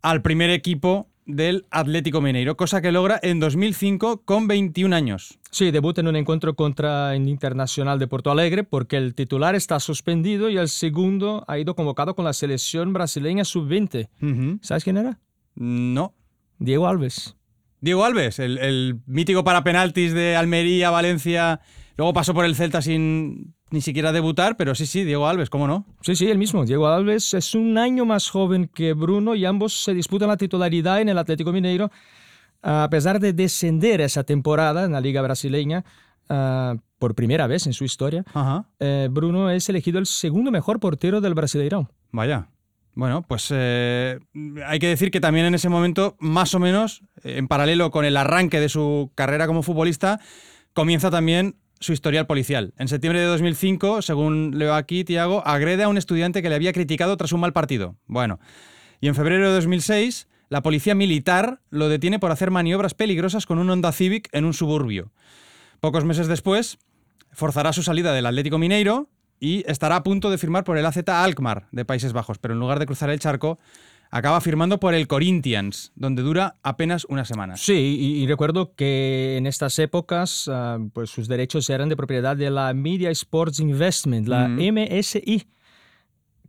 al 0.01 0.21
primer 0.21 0.49
equipo 0.49 1.09
del 1.25 1.67
Atlético 1.69 2.21
Mineiro, 2.21 2.57
cosa 2.57 2.81
que 2.81 2.91
logra 2.91 3.19
en 3.21 3.39
2005 3.39 4.23
con 4.25 4.47
21 4.47 4.95
años. 4.95 5.39
Sí, 5.51 5.69
debuta 5.69 6.01
en 6.01 6.07
un 6.07 6.15
encuentro 6.15 6.55
contra 6.55 7.15
el 7.15 7.27
Internacional 7.27 7.99
de 7.99 8.07
Porto 8.07 8.31
Alegre 8.31 8.63
porque 8.63 8.97
el 8.97 9.13
titular 9.13 9.53
está 9.53 9.79
suspendido 9.79 10.49
y 10.49 10.57
el 10.57 10.69
segundo 10.69 11.45
ha 11.47 11.59
ido 11.59 11.75
convocado 11.75 12.15
con 12.15 12.25
la 12.25 12.33
selección 12.33 12.93
brasileña 12.93 13.45
sub-20. 13.45 14.59
¿Sabes 14.61 14.83
quién 14.83 14.97
era? 14.97 15.19
No. 15.55 16.15
Diego 16.57 16.87
Alves. 16.87 17.35
Diego 17.79 18.03
Alves, 18.03 18.39
el, 18.39 18.57
el 18.57 18.99
mítico 19.05 19.43
para 19.43 19.63
penaltis 19.63 20.13
de 20.13 20.35
Almería, 20.35 20.89
Valencia, 20.89 21.61
luego 21.95 22.11
pasó 22.11 22.33
por 22.33 22.43
el 22.43 22.55
Celta 22.55 22.81
sin 22.81 23.53
ni 23.71 23.81
siquiera 23.81 24.11
debutar, 24.11 24.57
pero 24.57 24.75
sí, 24.75 24.85
sí, 24.85 25.03
Diego 25.03 25.27
Alves, 25.27 25.49
¿cómo 25.49 25.67
no? 25.67 25.85
Sí, 26.01 26.15
sí, 26.15 26.29
el 26.29 26.37
mismo. 26.37 26.65
Diego 26.65 26.87
Alves 26.87 27.33
es 27.33 27.55
un 27.55 27.77
año 27.77 28.05
más 28.05 28.29
joven 28.29 28.69
que 28.73 28.93
Bruno 28.93 29.35
y 29.35 29.45
ambos 29.45 29.83
se 29.83 29.93
disputan 29.93 30.29
la 30.29 30.37
titularidad 30.37 31.01
en 31.01 31.09
el 31.09 31.17
Atlético 31.17 31.51
Mineiro. 31.51 31.91
A 32.61 32.87
pesar 32.89 33.19
de 33.19 33.33
descender 33.33 34.01
esa 34.01 34.23
temporada 34.23 34.85
en 34.85 34.91
la 34.91 35.01
Liga 35.01 35.21
Brasileña, 35.21 35.85
ah, 36.29 36.75
por 36.97 37.15
primera 37.15 37.47
vez 37.47 37.65
en 37.67 37.73
su 37.73 37.85
historia, 37.85 38.25
eh, 38.79 39.07
Bruno 39.09 39.49
es 39.49 39.69
elegido 39.69 39.99
el 39.99 40.05
segundo 40.05 40.51
mejor 40.51 40.79
portero 40.79 41.21
del 41.21 41.33
Brasileirão. 41.33 41.87
Vaya. 42.11 42.49
Bueno, 42.95 43.21
pues 43.21 43.47
eh, 43.51 44.19
hay 44.65 44.79
que 44.79 44.87
decir 44.87 45.09
que 45.09 45.21
también 45.21 45.45
en 45.45 45.55
ese 45.55 45.69
momento, 45.69 46.17
más 46.19 46.53
o 46.53 46.59
menos, 46.59 47.01
en 47.23 47.47
paralelo 47.47 47.91
con 47.91 48.03
el 48.03 48.17
arranque 48.17 48.59
de 48.59 48.67
su 48.67 49.11
carrera 49.15 49.47
como 49.47 49.63
futbolista, 49.63 50.19
comienza 50.73 51.09
también 51.09 51.55
su 51.79 51.93
historial 51.93 52.27
policial. 52.27 52.73
En 52.77 52.87
septiembre 52.87 53.21
de 53.21 53.27
2005, 53.27 54.01
según 54.01 54.57
leo 54.57 54.73
aquí, 54.73 55.03
Tiago, 55.03 55.45
agrede 55.45 55.83
a 55.83 55.87
un 55.87 55.97
estudiante 55.97 56.41
que 56.41 56.49
le 56.49 56.55
había 56.55 56.73
criticado 56.73 57.15
tras 57.17 57.31
un 57.31 57.39
mal 57.39 57.53
partido. 57.53 57.95
Bueno, 58.05 58.39
y 59.01 59.07
en 59.07 59.15
febrero 59.15 59.47
de 59.47 59.55
2006, 59.55 60.27
la 60.49 60.61
policía 60.61 60.95
militar 60.95 61.61
lo 61.69 61.89
detiene 61.89 62.19
por 62.19 62.31
hacer 62.31 62.51
maniobras 62.51 62.93
peligrosas 62.93 63.45
con 63.45 63.59
un 63.59 63.69
Honda 63.69 63.91
Civic 63.91 64.29
en 64.31 64.45
un 64.45 64.53
suburbio. 64.53 65.11
Pocos 65.79 66.05
meses 66.05 66.27
después, 66.27 66.79
forzará 67.31 67.71
su 67.71 67.83
salida 67.83 68.13
del 68.13 68.25
Atlético 68.25 68.57
Mineiro 68.57 69.09
y 69.39 69.63
estará 69.69 69.95
a 69.95 70.03
punto 70.03 70.29
de 70.29 70.37
firmar 70.37 70.63
por 70.63 70.77
el 70.77 70.85
AZ 70.85 71.07
Alkmaar 71.07 71.67
de 71.71 71.85
Países 71.85 72.13
Bajos, 72.13 72.39
pero 72.39 72.53
en 72.53 72.59
lugar 72.59 72.79
de 72.79 72.85
cruzar 72.85 73.09
el 73.09 73.19
charco, 73.19 73.59
acaba 74.11 74.41
firmando 74.41 74.79
por 74.79 74.93
el 74.93 75.07
Corinthians, 75.07 75.91
donde 75.95 76.21
dura 76.21 76.55
apenas 76.63 77.05
una 77.05 77.25
semana. 77.25 77.57
Sí, 77.57 77.97
y, 77.99 78.27
recuerdo 78.27 78.73
que 78.75 79.35
en 79.37 79.45
estas 79.45 79.77
épocas 79.79 80.49
ah, 80.51 80.79
pues 80.93 81.09
sus 81.09 81.27
derechos 81.27 81.69
eran 81.69 81.89
de 81.89 81.95
propiedad 81.95 82.35
de 82.35 82.49
la 82.49 82.73
Media 82.73 83.11
Sports 83.11 83.59
Investment, 83.59 84.27
la 84.27 84.47
MSI, 84.47 85.47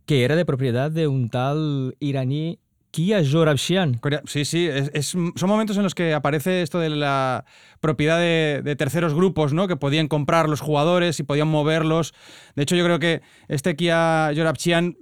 que 0.05 0.23
era 0.23 0.35
de 0.35 0.45
propiedad 0.45 0.91
de 0.91 1.07
un 1.07 1.29
tal 1.29 1.95
iraní 1.99 2.59
Kia 2.89 3.21
Jorabshian. 3.23 4.01
Sí, 4.25 4.43
sí, 4.43 4.69
son 5.03 5.31
momentos 5.47 5.77
en 5.77 5.83
los 5.83 5.95
que 5.95 6.13
aparece 6.13 6.61
esto 6.61 6.77
de 6.79 6.89
la 6.89 7.45
propiedad 7.79 8.19
de, 8.19 8.61
de, 8.65 8.75
terceros 8.75 9.13
grupos, 9.13 9.53
¿no? 9.53 9.69
Que 9.69 9.77
podían 9.77 10.09
comprar 10.09 10.49
los 10.49 10.59
jugadores 10.59 11.17
y 11.21 11.23
podían 11.23 11.47
moverlos. 11.47 12.13
De 12.55 12.63
hecho, 12.63 12.75
yo 12.75 12.83
creo 12.83 12.99
que 12.99 13.21
este 13.47 13.77
Kia 13.77 14.31
Jorabshian 14.35 14.97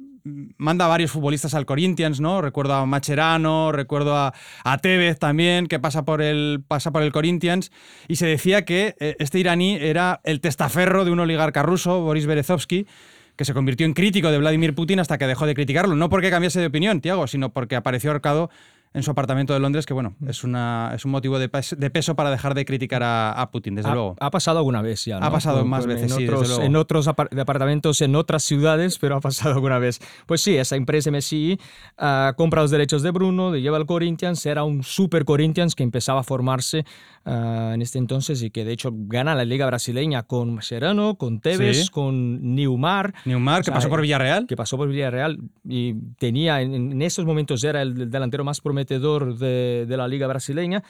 manda 0.58 0.86
a 0.86 0.88
varios 0.88 1.12
futbolistas 1.12 1.54
al 1.54 1.66
Corinthians, 1.66 2.20
¿no? 2.20 2.42
Recuerdo 2.42 2.74
a 2.74 2.86
Macherano, 2.86 3.72
recuerdo 3.72 4.16
a, 4.16 4.34
Tevez 4.81 5.20
también, 5.20 5.68
que 5.68 5.80
pasa 5.80 6.06
por, 6.06 6.22
el, 6.22 6.64
pasa 6.68 6.92
por 6.92 7.04
el 7.04 7.12
Corinthians, 7.12 7.72
y 8.08 8.16
se 8.16 8.28
decía 8.28 8.66
que 8.66 8.96
eh, 9.00 9.16
este 9.20 9.40
iraní 9.40 9.76
era 9.76 10.22
el 10.24 10.42
testaferro 10.42 11.06
de 11.06 11.12
un 11.12 11.20
oligarca 11.20 11.64
ruso, 11.64 12.02
Boris 12.02 12.26
Berezovsky, 12.26 12.88
que 13.36 13.46
se 13.46 13.54
convirtió 13.54 13.86
en 13.86 13.94
crítico 13.94 14.31
de 14.31 14.38
Vladimir 14.38 14.76
Putin 14.76 15.00
hasta 15.00 15.18
que 15.18 15.26
dejó 15.26 15.46
de 15.46 15.54
criticarlo, 15.54 15.96
no 15.96 16.10
porque 16.10 16.30
cambiase 16.30 16.60
de 16.60 16.66
opinión, 16.66 17.00
Tiago, 17.00 17.26
sino 17.28 17.54
porque 17.54 17.76
apareció 17.76 18.12
ahorcado 18.12 18.50
en 18.91 19.03
su 19.03 19.12
apartamento 19.12 19.53
de 19.53 19.59
Londres, 19.59 19.86
que 19.86 19.94
bueno, 19.94 20.15
mm. 20.19 20.30
es, 20.30 20.44
una, 20.44 20.91
es 20.95 21.06
un 21.06 21.12
motivo 21.12 21.38
de, 21.38 21.47
peso 21.50 22.15
para 22.15 22.31
dejar 22.31 22.56
de 22.56 22.65
criticar 22.65 23.03
a, 23.03 23.50
Putin, 23.51 23.75
desde 23.75 23.91
luego. 23.91 24.15
Ha 24.19 24.31
pasado 24.31 24.57
alguna 24.59 24.81
vez 24.81 25.06
ya. 25.06 25.18
Ha 25.18 25.31
pasado 25.31 25.63
más 25.65 25.86
veces, 25.86 26.12
en 26.12 26.18
sí, 26.18 26.27
otros, 26.27 26.59
En 26.59 26.75
otros 26.75 27.07
apartamentos, 27.07 28.01
en 28.01 28.15
otras 28.15 28.44
ciudades, 28.44 28.97
pero 28.97 29.15
ha 29.15 29.21
pasado 29.21 29.56
alguna 29.56 29.80
vez. 29.80 30.00
Pues 30.25 30.41
sí, 30.41 30.56
esa 30.56 30.75
empresa 30.75 31.12
MSI 31.12 31.59
uh, 31.97 32.33
compra 32.36 32.62
los 32.62 32.71
derechos 32.71 33.03
de 33.03 33.12
Bruno, 33.12 33.51
le 33.51 33.62
lleva 33.62 33.77
al 33.77 33.86
Corinthians, 33.86 34.45
era 34.45 34.63
un 34.63 34.83
super 34.83 35.25
Corinthians 35.25 35.75
que 35.75 35.83
empezaba 35.83 36.21
a 36.21 36.24
formarse 36.24 36.85
ah, 37.25 37.71
en 37.74 37.81
este 37.81 37.97
entonces 38.00 38.42
y 38.44 38.50
que 38.50 38.65
de 38.65 38.74
hecho 38.74 38.92
gana 38.94 39.35
la 39.35 39.45
Liga 39.45 39.65
Brasileña 39.65 40.24
con 40.24 40.62
Serrano, 40.62 41.15
con 41.15 41.39
Tevez, 41.39 41.89
con 41.89 42.56
Neumar. 42.56 43.13
Neumar, 43.25 43.63
que 43.63 43.71
pasó 43.71 43.89
por 43.89 44.01
Villarreal. 44.01 44.47
Que 44.47 44.56
pasó 44.56 44.77
por 44.77 44.89
Villarreal 44.89 45.39
y 45.68 45.94
tenía, 46.18 46.61
en, 46.61 46.73
en 46.73 47.02
esos 47.02 47.25
momentos 47.25 47.64
era 47.64 47.81
el 47.81 48.09
delantero 48.09 48.44
más 48.44 48.61
prometedor 48.80 49.38
de, 49.38 49.86
de 49.88 49.98
la 49.98 50.07
liga 50.07 50.28
brasileña. 50.28 50.83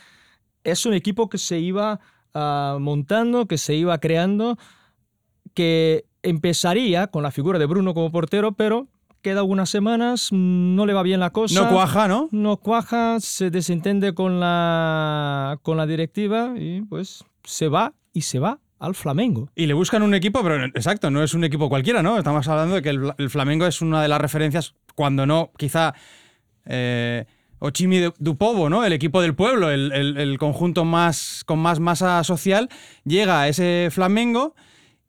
Es 0.63 0.85
un 0.85 0.93
equipo 0.93 1.29
que 1.29 1.37
se 1.37 1.59
iba 1.59 1.99
ah, 2.33 2.77
montando, 2.79 3.47
que 3.47 3.57
se 3.57 3.75
iba 3.75 3.97
creando, 3.99 4.57
que 5.53 6.05
empezaría 6.21 7.07
con 7.07 7.23
la 7.23 7.31
figura 7.31 7.57
de 7.57 7.65
Bruno 7.65 7.93
como 7.93 8.11
portero, 8.11 8.51
pero 8.51 8.87
queda 9.21 9.39
algunas 9.39 9.69
semanas, 9.69 10.29
no 10.31 10.85
le 10.85 10.93
va 10.93 11.03
bien 11.03 11.19
la 11.19 11.31
cosa. 11.31 11.61
No 11.61 11.69
cuaja, 11.69 12.07
¿no? 12.07 12.29
No 12.31 12.57
cuaja, 12.57 13.19
se 13.19 13.49
desentende 13.49 14.13
con 14.13 14.39
la, 14.39 15.59
con 15.63 15.77
la 15.77 15.85
directiva 15.85 16.53
y 16.57 16.81
pues 16.81 17.25
se 17.43 17.69
va 17.69 17.93
y 18.13 18.21
se 18.21 18.39
va 18.39 18.59
al 18.79 18.95
Flamengo. 18.95 19.49
Y 19.55 19.65
le 19.65 19.73
buscan 19.73 20.03
un 20.03 20.13
equipo, 20.13 20.41
pero 20.43 20.63
exacto, 20.63 21.09
no 21.09 21.23
es 21.23 21.33
un 21.33 21.43
equipo 21.43 21.67
cualquiera, 21.69 22.01
¿no? 22.01 22.17
Estamos 22.17 22.47
hablando 22.47 22.75
de 22.75 22.81
que 22.81 22.89
el, 22.89 23.29
Flamengo 23.29 23.65
es 23.65 23.81
una 23.81 24.01
de 24.01 24.07
las 24.07 24.21
referencias, 24.21 24.75
cuando 24.95 25.25
no, 25.25 25.51
quizá... 25.57 25.93
Eh, 26.65 27.25
Ochimi 27.59 28.11
Dupovo, 28.17 28.69
¿no? 28.69 28.85
El 28.85 28.93
equipo 28.93 29.21
del 29.21 29.35
pueblo, 29.35 29.69
el, 29.69 30.37
conjunto 30.39 30.85
más, 30.85 31.43
con 31.45 31.59
más 31.59 31.79
masa 31.79 32.23
social, 32.23 32.69
llega 33.03 33.41
a 33.41 33.47
ese 33.47 33.89
Flamengo 33.91 34.55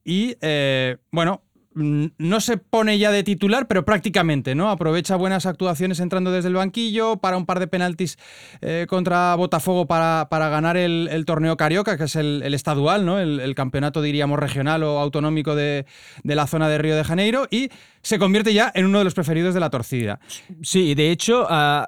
y, 0.04 0.36
eh, 0.40 0.98
bueno, 1.10 1.42
no 1.72 2.40
se 2.40 2.56
pone 2.56 2.98
ya 2.98 3.12
de 3.12 3.22
titular, 3.22 3.68
pero 3.68 3.84
prácticamente, 3.84 4.54
¿no? 4.56 4.70
Aprovecha 4.70 5.14
buenas 5.14 5.46
actuaciones 5.46 6.00
entrando 6.00 6.32
desde 6.32 6.48
el 6.48 6.54
banquillo, 6.54 7.18
para 7.18 7.36
un 7.36 7.46
par 7.46 7.60
de 7.60 7.68
penaltis 7.68 8.18
eh, 8.60 8.86
contra 8.88 9.34
Botafogo 9.36 9.86
para, 9.86 10.26
para 10.30 10.48
ganar 10.48 10.76
el, 10.76 11.24
torneo 11.26 11.56
Carioca, 11.56 11.96
que 11.96 12.04
es 12.04 12.16
el, 12.16 12.42
estadual, 12.54 13.06
¿no? 13.06 13.20
El, 13.20 13.54
campeonato, 13.54 14.02
diríamos, 14.02 14.38
regional 14.38 14.82
o 14.82 14.98
autonómico 14.98 15.54
de, 15.54 15.86
la 16.24 16.46
zona 16.46 16.68
de 16.68 16.78
Río 16.78 16.96
de 16.96 17.04
Janeiro, 17.04 17.46
y 17.50 17.70
se 18.02 18.18
convierte 18.18 18.52
ya 18.52 18.72
en 18.74 18.86
uno 18.86 18.98
de 18.98 19.04
los 19.04 19.14
preferidos 19.14 19.54
de 19.54 19.60
la 19.60 19.70
torcida. 19.70 20.18
Sí, 20.62 20.94
de 20.94 21.12
hecho, 21.12 21.46
uh, 21.48 21.84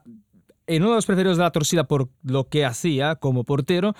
en 0.76 0.82
uno 0.82 0.92
de 0.92 0.96
los 0.96 1.06
preferidos 1.06 1.36
de 1.36 1.44
la 1.44 1.50
torcida 1.50 1.84
por 1.84 2.08
lo 2.22 2.48
que 2.48 2.64
hacía 2.64 3.16
como 3.16 3.44
portero. 3.44 3.94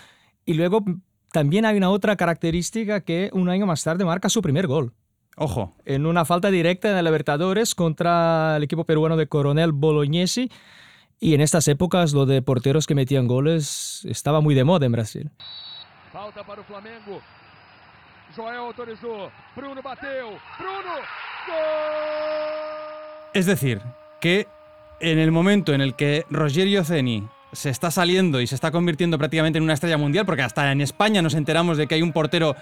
Y 0.45 0.55
luego 0.55 0.85
también 1.31 1.65
hay 1.67 1.77
una 1.77 1.91
otra 1.91 2.17
característica 2.17 3.03
que 3.03 3.31
un 3.33 3.49
año 3.49 3.67
más 3.67 3.85
tarde 3.85 4.05
marca 4.05 4.29
su 4.29 4.43
primer 4.43 4.67
gol. 4.67 4.93
Ojo. 5.37 5.75
En 5.85 6.07
una 6.07 6.25
falta 6.25 6.51
directa 6.51 6.91
en 6.91 6.97
el 6.97 7.05
Libertadores 7.05 7.75
contra 7.75 8.57
el 8.57 8.63
equipo 8.63 8.85
peruano 8.85 9.17
de 9.17 9.27
Coronel 9.27 9.73
Bolognesi. 9.73 10.51
Y 11.21 11.35
en 11.35 11.41
estas 11.41 11.69
épocas 11.69 12.13
lo 12.13 12.27
de 12.27 12.43
porteros 12.43 12.87
que 12.87 12.95
metían 12.95 13.29
goles 13.29 14.05
estaba 14.09 14.41
muy 14.41 14.55
de 14.55 14.65
moda 14.65 14.87
en 14.87 14.93
Brasil. 14.93 15.31
Falta 16.13 16.45
para 16.45 16.61
el 16.61 16.67
Flamengo. 16.67 17.21
Joel 18.35 18.57
autorizó. 18.57 19.31
Bruno 19.55 19.83
bateu. 19.83 20.31
Bruno. 20.59 20.95
Es 23.35 23.47
decir, 23.47 23.81
que 24.21 24.47
en 25.03 25.19
el 25.19 25.33
momento 25.33 25.75
en 25.75 25.81
el 25.81 25.95
que 25.95 26.25
Rogerio 26.31 26.85
Ceni 26.85 27.25
se 27.53 27.69
está 27.69 27.91
saliendo 27.91 28.41
y 28.41 28.47
se 28.47 28.55
está 28.55 28.71
convirtiendo 28.71 29.19
prácticamente 29.19 29.59
en 29.59 29.65
una 29.65 29.75
estrella 29.75 29.99
mundial, 29.99 30.25
porque 30.25 30.43
hasta 30.43 30.73
en 30.73 30.81
España 30.81 31.21
nos 31.21 31.35
enteramos 31.35 31.77
de 31.77 31.87
que 31.87 31.97
hay 31.97 32.03
un 32.03 32.13
portero 32.13 32.57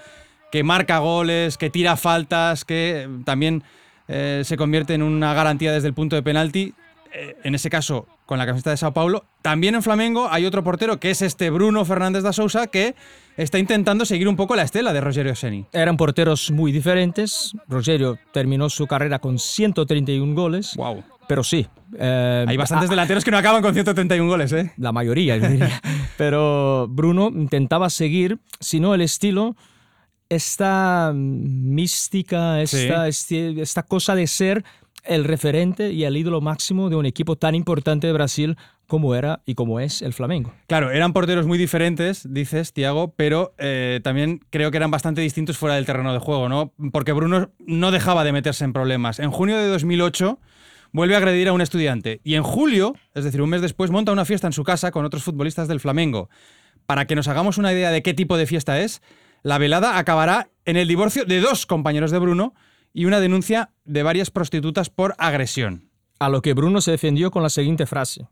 que 0.51 0.63
marca 0.63 0.97
goles, 0.99 1.57
que 1.57 1.69
tira 1.69 1.95
faltas, 1.95 2.65
que 2.65 3.07
también 3.23 3.63
eh, 4.07 4.41
se 4.43 4.57
convierte 4.57 4.93
en 4.95 5.03
una 5.03 5.33
garantía 5.33 5.71
desde 5.71 5.87
el 5.87 5.93
punto 5.93 6.17
de 6.17 6.23
penalti. 6.23 6.73
Eh, 7.13 7.35
en 7.43 7.55
ese 7.55 7.69
caso, 7.69 8.07
con 8.25 8.37
la 8.37 8.45
camiseta 8.45 8.69
de 8.69 8.77
Sao 8.77 8.93
Paulo. 8.93 9.25
También 9.41 9.75
en 9.75 9.83
Flamengo 9.83 10.29
hay 10.31 10.45
otro 10.45 10.63
portero 10.63 11.01
que 11.01 11.11
es 11.11 11.21
este 11.21 11.49
Bruno 11.49 11.83
Fernández 11.83 12.23
da 12.23 12.31
Sousa 12.31 12.67
que 12.67 12.95
está 13.35 13.59
intentando 13.59 14.05
seguir 14.05 14.29
un 14.29 14.37
poco 14.37 14.55
la 14.55 14.63
estela 14.63 14.93
de 14.93 15.01
Rogerio 15.01 15.35
Seni. 15.35 15.65
Eran 15.73 15.97
porteros 15.97 16.51
muy 16.51 16.71
diferentes. 16.71 17.53
Rogerio 17.67 18.17
terminó 18.31 18.69
su 18.69 18.87
carrera 18.87 19.19
con 19.19 19.39
131 19.39 20.33
goles. 20.33 20.75
Wow. 20.77 21.03
Pero 21.31 21.45
sí. 21.45 21.65
Eh, 21.97 22.45
hay 22.45 22.57
bastantes 22.57 22.89
delanteros 22.89 23.23
que 23.23 23.31
no 23.31 23.37
acaban 23.37 23.61
con 23.61 23.73
131 23.73 24.29
goles, 24.29 24.51
¿eh? 24.51 24.73
La 24.75 24.91
mayoría, 24.91 25.37
yo 25.37 25.47
diría. 25.47 25.81
Pero 26.17 26.89
Bruno 26.89 27.29
intentaba 27.33 27.89
seguir, 27.89 28.39
si 28.59 28.81
no 28.81 28.93
el 28.93 28.99
estilo, 28.99 29.55
esta 30.27 31.13
mística, 31.15 32.61
esta, 32.61 33.07
esta 33.07 33.83
cosa 33.83 34.13
de 34.13 34.27
ser 34.27 34.65
el 35.05 35.23
referente 35.23 35.93
y 35.93 36.03
el 36.03 36.17
ídolo 36.17 36.41
máximo 36.41 36.89
de 36.89 36.97
un 36.97 37.05
equipo 37.05 37.37
tan 37.37 37.55
importante 37.55 38.07
de 38.07 38.13
Brasil 38.13 38.57
como 38.85 39.15
era 39.15 39.41
y 39.45 39.55
como 39.55 39.79
es 39.79 40.01
el 40.01 40.11
Flamengo. 40.11 40.53
Claro, 40.67 40.91
eran 40.91 41.13
porteros 41.13 41.47
muy 41.47 41.57
diferentes, 41.57 42.27
dices, 42.29 42.73
Tiago, 42.73 43.13
pero 43.15 43.55
eh, 43.57 44.01
también 44.03 44.41
creo 44.49 44.69
que 44.69 44.75
eran 44.75 44.91
bastante 44.91 45.21
distintos 45.21 45.57
fuera 45.57 45.75
del 45.75 45.85
terreno 45.85 46.11
de 46.11 46.19
juego, 46.19 46.49
¿no? 46.49 46.73
Porque 46.91 47.13
Bruno 47.13 47.51
no 47.59 47.91
dejaba 47.91 48.25
de 48.25 48.33
meterse 48.33 48.65
en 48.65 48.73
problemas. 48.73 49.19
En 49.19 49.31
junio 49.31 49.55
de 49.55 49.67
2008 49.67 50.37
vuelve 50.91 51.15
a 51.15 51.17
agredir 51.17 51.47
a 51.47 51.53
un 51.53 51.61
estudiante 51.61 52.21
y 52.23 52.35
en 52.35 52.43
julio, 52.43 52.93
es 53.13 53.23
decir, 53.23 53.41
un 53.41 53.49
mes 53.49 53.61
después, 53.61 53.91
monta 53.91 54.11
una 54.11 54.25
fiesta 54.25 54.47
en 54.47 54.53
su 54.53 54.63
casa 54.63 54.91
con 54.91 55.05
otros 55.05 55.23
futbolistas 55.23 55.67
del 55.67 55.79
Flamengo. 55.79 56.29
Para 56.85 57.05
que 57.05 57.15
nos 57.15 57.27
hagamos 57.27 57.57
una 57.57 57.71
idea 57.71 57.91
de 57.91 58.01
qué 58.01 58.13
tipo 58.13 58.37
de 58.37 58.47
fiesta 58.47 58.79
es, 58.79 59.01
la 59.43 59.57
velada 59.57 59.97
acabará 59.97 60.49
en 60.65 60.77
el 60.77 60.87
divorcio 60.87 61.25
de 61.25 61.39
dos 61.39 61.65
compañeros 61.65 62.11
de 62.11 62.19
Bruno 62.19 62.53
y 62.93 63.05
una 63.05 63.19
denuncia 63.19 63.71
de 63.85 64.03
varias 64.03 64.31
prostitutas 64.31 64.89
por 64.89 65.15
agresión. 65.17 65.89
A 66.19 66.29
lo 66.29 66.41
que 66.41 66.53
Bruno 66.53 66.81
se 66.81 66.91
defendió 66.91 67.31
con 67.31 67.41
la 67.41 67.49
siguiente 67.49 67.85
frase. 67.85 68.27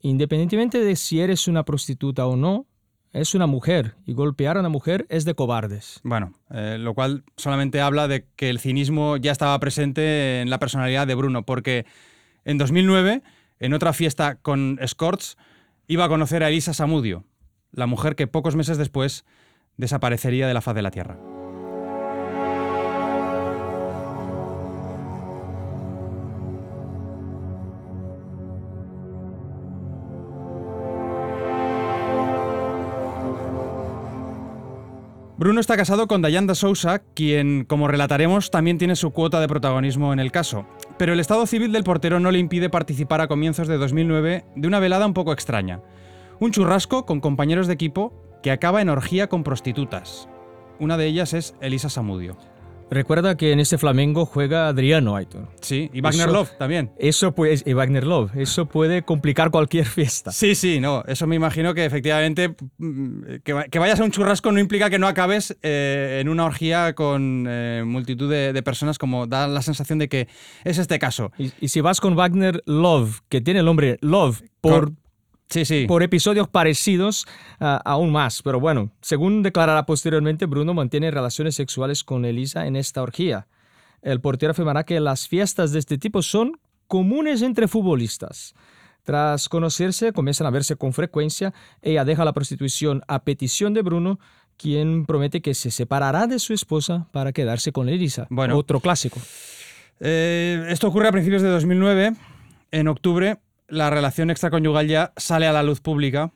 Independientemente 0.00 0.80
de 0.80 0.96
si 0.96 1.20
eres 1.20 1.48
una 1.48 1.64
prostituta 1.64 2.26
o 2.26 2.36
no, 2.36 2.66
es 3.12 3.34
una 3.34 3.46
mujer 3.46 3.94
y 4.06 4.12
golpear 4.12 4.56
a 4.56 4.60
una 4.60 4.68
mujer 4.68 5.06
es 5.08 5.24
de 5.24 5.34
cobardes. 5.34 6.00
Bueno, 6.02 6.34
eh, 6.50 6.76
lo 6.78 6.94
cual 6.94 7.24
solamente 7.36 7.80
habla 7.80 8.08
de 8.08 8.26
que 8.36 8.50
el 8.50 8.58
cinismo 8.58 9.16
ya 9.16 9.32
estaba 9.32 9.58
presente 9.60 10.40
en 10.40 10.50
la 10.50 10.58
personalidad 10.58 11.06
de 11.06 11.14
Bruno, 11.14 11.44
porque 11.44 11.86
en 12.44 12.58
2009, 12.58 13.22
en 13.60 13.74
otra 13.74 13.92
fiesta 13.92 14.36
con 14.36 14.78
escorts, 14.80 15.36
iba 15.86 16.04
a 16.04 16.08
conocer 16.08 16.42
a 16.42 16.48
Elisa 16.48 16.74
Samudio, 16.74 17.24
la 17.72 17.86
mujer 17.86 18.14
que 18.16 18.26
pocos 18.26 18.56
meses 18.56 18.78
después 18.78 19.24
desaparecería 19.76 20.46
de 20.46 20.54
la 20.54 20.60
faz 20.60 20.74
de 20.74 20.82
la 20.82 20.90
Tierra. 20.90 21.37
Bruno 35.38 35.60
está 35.60 35.76
casado 35.76 36.08
con 36.08 36.20
Dayanda 36.20 36.56
Sousa, 36.56 36.98
quien, 37.14 37.64
como 37.64 37.86
relataremos, 37.86 38.50
también 38.50 38.76
tiene 38.76 38.96
su 38.96 39.12
cuota 39.12 39.38
de 39.40 39.46
protagonismo 39.46 40.12
en 40.12 40.18
el 40.18 40.32
caso. 40.32 40.66
Pero 40.98 41.12
el 41.12 41.20
estado 41.20 41.46
civil 41.46 41.70
del 41.70 41.84
portero 41.84 42.18
no 42.18 42.32
le 42.32 42.40
impide 42.40 42.70
participar 42.70 43.20
a 43.20 43.28
comienzos 43.28 43.68
de 43.68 43.78
2009 43.78 44.46
de 44.56 44.66
una 44.66 44.80
velada 44.80 45.06
un 45.06 45.14
poco 45.14 45.32
extraña. 45.32 45.80
Un 46.40 46.50
churrasco 46.50 47.06
con 47.06 47.20
compañeros 47.20 47.68
de 47.68 47.74
equipo 47.74 48.12
que 48.42 48.50
acaba 48.50 48.82
en 48.82 48.88
orgía 48.88 49.28
con 49.28 49.44
prostitutas. 49.44 50.28
Una 50.80 50.96
de 50.96 51.06
ellas 51.06 51.32
es 51.32 51.54
Elisa 51.60 51.88
Samudio. 51.88 52.36
Recuerda 52.90 53.36
que 53.36 53.52
en 53.52 53.60
este 53.60 53.76
Flamengo 53.76 54.24
juega 54.24 54.68
Adriano 54.68 55.16
Aitor. 55.16 55.48
Sí, 55.60 55.90
y 55.92 56.00
Wagner 56.00 56.30
Love 56.30 56.50
también. 56.58 56.90
Eso 56.98 57.32
puede, 57.32 57.56
y 57.64 57.72
Wagner 57.74 58.06
Love, 58.06 58.34
eso 58.36 58.66
puede 58.66 59.02
complicar 59.02 59.50
cualquier 59.50 59.84
fiesta. 59.86 60.32
Sí, 60.32 60.54
sí, 60.54 60.80
no, 60.80 61.04
eso 61.06 61.26
me 61.26 61.36
imagino 61.36 61.74
que 61.74 61.84
efectivamente 61.84 62.54
mm, 62.78 63.40
que, 63.44 63.78
vayas 63.78 64.00
a 64.00 64.04
un 64.04 64.10
churrasco 64.10 64.52
no 64.52 64.58
implica 64.58 64.88
que 64.88 64.98
no 64.98 65.06
acabes 65.06 65.56
eh, 65.62 66.18
en 66.20 66.28
una 66.28 66.46
orgía 66.46 66.94
con 66.94 67.46
eh, 67.48 67.82
multitud 67.86 68.30
de, 68.30 68.62
personas, 68.62 68.98
como 68.98 69.26
da 69.26 69.46
la 69.46 69.62
sensación 69.62 69.98
de 69.98 70.08
que 70.08 70.28
es 70.64 70.78
este 70.78 70.98
caso. 70.98 71.32
Y, 71.38 71.68
si 71.68 71.80
vas 71.80 72.00
con 72.00 72.16
Wagner 72.16 72.62
Love, 72.66 73.20
que 73.28 73.40
tiene 73.40 73.60
el 73.60 73.66
nombre 73.66 73.98
Love 74.00 74.42
por 74.60 74.92
sí, 75.48 75.64
sí. 75.64 75.86
por 75.86 76.02
episodios 76.02 76.48
parecidos 76.48 77.26
ah, 77.60 77.80
aún 77.84 78.10
más. 78.12 78.42
Pero 78.42 78.60
bueno, 78.60 78.90
según 79.00 79.42
declarará 79.42 79.86
posteriormente, 79.86 80.46
Bruno 80.46 80.74
mantiene 80.74 81.10
relaciones 81.10 81.54
sexuales 81.54 82.04
con 82.04 82.24
Elisa 82.24 82.66
en 82.66 82.76
esta 82.76 83.02
orgía. 83.02 83.46
El 84.02 84.20
portero 84.20 84.52
afirmará 84.52 84.84
que 84.84 85.00
las 85.00 85.28
fiestas 85.28 85.72
de 85.72 85.78
este 85.78 85.98
tipo 85.98 86.22
son 86.22 86.58
comunes 86.86 87.42
entre 87.42 87.68
futbolistas. 87.68 88.54
Tras 89.04 89.48
conocerse, 89.48 90.12
comienzan 90.12 90.46
a 90.46 90.50
verse 90.50 90.76
con 90.76 90.92
frecuencia. 90.92 91.54
Ella 91.82 92.04
deja 92.04 92.24
la 92.24 92.32
prostitución 92.32 93.02
a 93.08 93.24
petición 93.24 93.72
de 93.72 93.82
Bruno, 93.82 94.20
quien 94.58 95.06
promete 95.06 95.40
que 95.40 95.54
se 95.54 95.70
separará 95.70 96.26
de 96.26 96.38
su 96.38 96.52
esposa 96.52 97.08
para 97.12 97.32
quedarse 97.32 97.72
con 97.72 97.88
Elisa. 97.88 98.26
Bueno, 98.28 98.58
otro 98.58 98.80
clásico. 98.80 99.18
Eh, 100.00 100.66
esto 100.68 100.88
ocurre 100.88 101.08
a 101.08 101.12
principios 101.12 101.42
de 101.42 101.48
2009. 101.48 102.12
En 102.70 102.88
octubre, 102.88 103.38
la 103.68 103.90
relación 103.90 104.30
extraconyugal 104.30 104.88
ya 104.88 105.12
sale 105.16 105.46
a 105.46 105.52
la 105.52 105.62
luz 105.62 105.80
pública. 105.80 106.32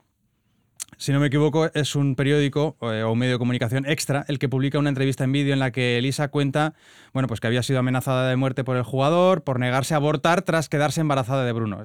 Si 0.98 1.10
no 1.10 1.18
me 1.18 1.28
equivoco, 1.28 1.70
es 1.74 1.96
un 1.96 2.14
periódico 2.14 2.76
eh, 2.82 3.02
o 3.02 3.12
un 3.12 3.18
medio 3.18 3.32
de 3.32 3.38
comunicación 3.38 3.86
extra 3.86 4.24
el 4.28 4.38
que 4.38 4.48
publica 4.48 4.78
una 4.78 4.90
entrevista 4.90 5.24
en 5.24 5.32
vídeo 5.32 5.52
en 5.52 5.58
la 5.58 5.72
que 5.72 5.98
Elisa 5.98 6.28
cuenta 6.28 6.74
bueno, 7.12 7.26
pues 7.26 7.40
que 7.40 7.46
había 7.46 7.62
sido 7.62 7.78
amenazada 7.78 8.28
de 8.28 8.36
muerte 8.36 8.62
por 8.62 8.76
el 8.76 8.82
jugador 8.82 9.42
por 9.42 9.58
negarse 9.58 9.94
a 9.94 9.96
abortar 9.96 10.42
tras 10.42 10.68
quedarse 10.68 11.00
embarazada 11.00 11.44
de 11.44 11.52
Bruno. 11.52 11.84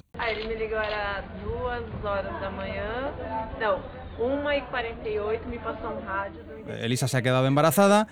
Elisa 6.80 7.08
se 7.08 7.16
ha 7.16 7.22
quedado 7.22 7.46
embarazada. 7.46 8.08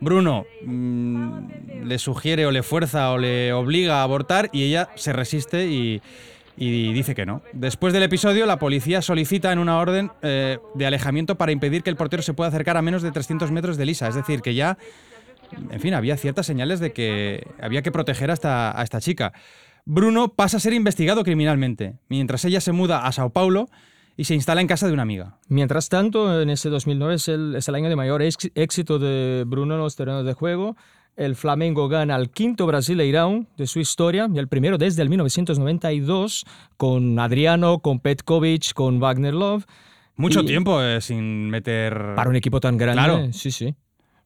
Bruno 0.00 0.44
mm, 0.64 1.84
le 1.84 1.98
sugiere 1.98 2.46
o 2.46 2.50
le 2.50 2.62
fuerza 2.62 3.12
o 3.12 3.18
le 3.18 3.52
obliga 3.52 4.00
a 4.00 4.02
abortar 4.02 4.48
y 4.52 4.64
ella 4.64 4.88
se 4.94 5.12
resiste 5.12 5.66
y, 5.66 6.00
y 6.58 6.92
dice 6.92 7.14
que 7.14 7.24
no. 7.24 7.42
Después 7.52 7.92
del 7.92 8.02
episodio, 8.02 8.44
la 8.44 8.58
policía 8.58 9.00
solicita 9.00 9.52
en 9.52 9.60
una 9.60 9.78
orden 9.78 10.10
eh, 10.22 10.58
de 10.74 10.86
alejamiento 10.86 11.36
para 11.36 11.52
impedir 11.52 11.82
que 11.82 11.90
el 11.90 11.96
portero 11.96 12.22
se 12.22 12.34
pueda 12.34 12.48
acercar 12.48 12.76
a 12.76 12.82
menos 12.82 13.02
de 13.02 13.12
300 13.12 13.52
metros 13.52 13.76
de 13.76 13.86
Lisa. 13.86 14.08
Es 14.08 14.16
decir, 14.16 14.42
que 14.42 14.54
ya, 14.54 14.76
en 15.70 15.80
fin, 15.80 15.94
había 15.94 16.16
ciertas 16.16 16.46
señales 16.46 16.80
de 16.80 16.92
que 16.92 17.46
había 17.60 17.82
que 17.82 17.92
proteger 17.92 18.30
a 18.30 18.34
esta, 18.34 18.78
a 18.78 18.82
esta 18.82 19.00
chica. 19.00 19.32
Bruno 19.84 20.34
pasa 20.34 20.56
a 20.56 20.60
ser 20.60 20.72
investigado 20.72 21.22
criminalmente, 21.22 21.94
mientras 22.08 22.44
ella 22.44 22.60
se 22.60 22.72
muda 22.72 23.06
a 23.06 23.12
Sao 23.12 23.30
Paulo 23.30 23.68
y 24.16 24.24
se 24.24 24.34
instala 24.34 24.60
en 24.60 24.66
casa 24.66 24.88
de 24.88 24.92
una 24.92 25.02
amiga. 25.02 25.38
Mientras 25.48 25.88
tanto, 25.88 26.42
en 26.42 26.50
ese 26.50 26.70
2009 26.70 27.14
es 27.14 27.28
el, 27.28 27.54
es 27.54 27.68
el 27.68 27.76
año 27.76 27.88
de 27.88 27.94
mayor 27.94 28.20
éxito 28.20 28.98
de 28.98 29.44
Bruno 29.46 29.76
en 29.76 29.80
los 29.80 29.94
terrenos 29.94 30.26
de 30.26 30.32
juego. 30.32 30.76
El 31.18 31.34
Flamengo 31.34 31.88
gana 31.88 32.14
el 32.14 32.30
quinto 32.30 32.64
Brasileirão 32.64 33.44
de 33.56 33.66
su 33.66 33.80
historia 33.80 34.28
y 34.32 34.38
el 34.38 34.46
primero 34.46 34.78
desde 34.78 35.02
el 35.02 35.08
1992 35.08 36.44
con 36.76 37.18
Adriano, 37.18 37.80
con 37.80 37.98
Petkovic, 37.98 38.72
con 38.72 39.00
Wagner 39.00 39.34
Love. 39.34 39.66
Mucho 40.14 40.44
tiempo 40.44 40.80
eh, 40.80 41.00
sin 41.00 41.50
meter... 41.50 42.14
Para 42.14 42.30
un 42.30 42.36
equipo 42.36 42.60
tan 42.60 42.76
grande. 42.76 43.32
Sí, 43.32 43.50
sí. 43.50 43.74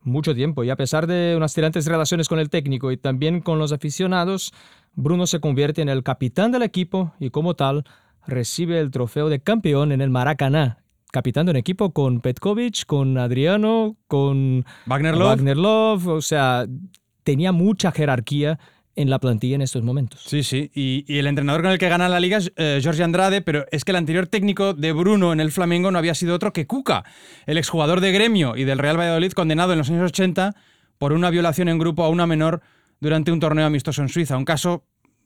Mucho 0.03 0.35
tiempo. 0.35 0.65
Y 0.65 0.69
a 0.69 0.77
pesar 0.77 1.07
de 1.07 1.33
unas 1.35 1.55
tirantes 1.55 1.87
relaciones 1.87 2.29
con 2.29 2.39
el 2.39 2.51
técnico 2.51 2.93
y 2.93 2.99
también 2.99 3.41
con 3.41 3.59
los 3.59 3.73
aficionados, 3.73 4.53
Bruno 4.93 5.27
se 5.27 5.41
convierte 5.41 5.81
en 5.81 5.89
el 5.89 6.03
capitán 6.03 6.53
del 6.53 6.61
equipo 6.61 7.15
y 7.19 7.31
como 7.31 7.55
tal 7.55 7.85
recibe 8.27 8.79
el 8.79 8.91
trofeo 8.91 9.31
de 9.31 9.41
campeón 9.41 9.93
en 9.93 10.03
el 10.03 10.11
Maracaná 10.11 10.82
capitán 11.13 11.47
de 11.47 11.51
un 11.51 11.57
equipo 11.57 11.93
con 11.93 12.21
Petkovic, 12.21 12.87
con 12.87 13.19
Adriano, 13.19 13.97
con 14.09 14.65
Wagner 14.87 15.17
Love. 15.17 15.29
Wagner 15.29 15.57
Love. 15.57 16.07
O 16.09 16.23
sea, 16.23 16.67
tenía 17.23 17.53
mucha 17.53 17.93
jerarquía 17.93 18.59
en 18.97 19.09
la 19.09 19.19
plantilla 19.19 19.55
en 19.55 19.63
estos 19.63 19.83
momentos. 19.83 20.23
Sí, 20.27 20.43
sí. 20.43 20.71
Y, 20.75 21.19
el 21.19 21.27
entrenador 21.27 21.63
con 21.63 21.71
el 21.71 21.79
que 21.79 21.89
gana 21.89 22.09
la 22.09 22.21
liga 22.21 22.39
es 22.39 22.53
eh, 22.57 22.81
Jorge 22.83 23.03
Andrade, 23.03 23.41
pero 23.41 23.65
es 23.71 23.85
que 23.85 23.93
el 23.93 23.97
anterior 23.97 24.27
técnico 24.27 24.75
de 24.75 24.93
Bruno 24.93 25.33
en 25.33 25.41
el 25.41 25.53
Flamengo 25.53 25.91
no 25.91 25.99
había 25.99 26.15
sido 26.15 26.35
otro 26.35 26.53
que 26.53 26.67
Cuca, 26.67 27.05
el 27.47 27.59
exjugador 27.59 28.01
de 28.01 28.13
Gremio 28.13 28.57
y 28.57 28.65
del 28.65 28.79
Real 28.79 28.99
Valladolid 28.99 29.33
condenado 29.33 29.73
en 29.73 29.79
los 29.79 29.91
años 29.91 30.11
80 30.11 30.55
por 30.99 31.13
una 31.13 31.31
violación 31.31 31.69
en 31.69 31.79
grupo 31.79 32.05
a 32.05 32.09
una 32.09 32.27
menor 32.27 32.63
durante 33.01 33.33
un 33.33 33.41
torneo 33.41 33.67
amistoso 33.67 34.03
en 34.03 34.09
Suiza. 34.09 34.37
Un 34.37 34.45
caso 34.45 34.85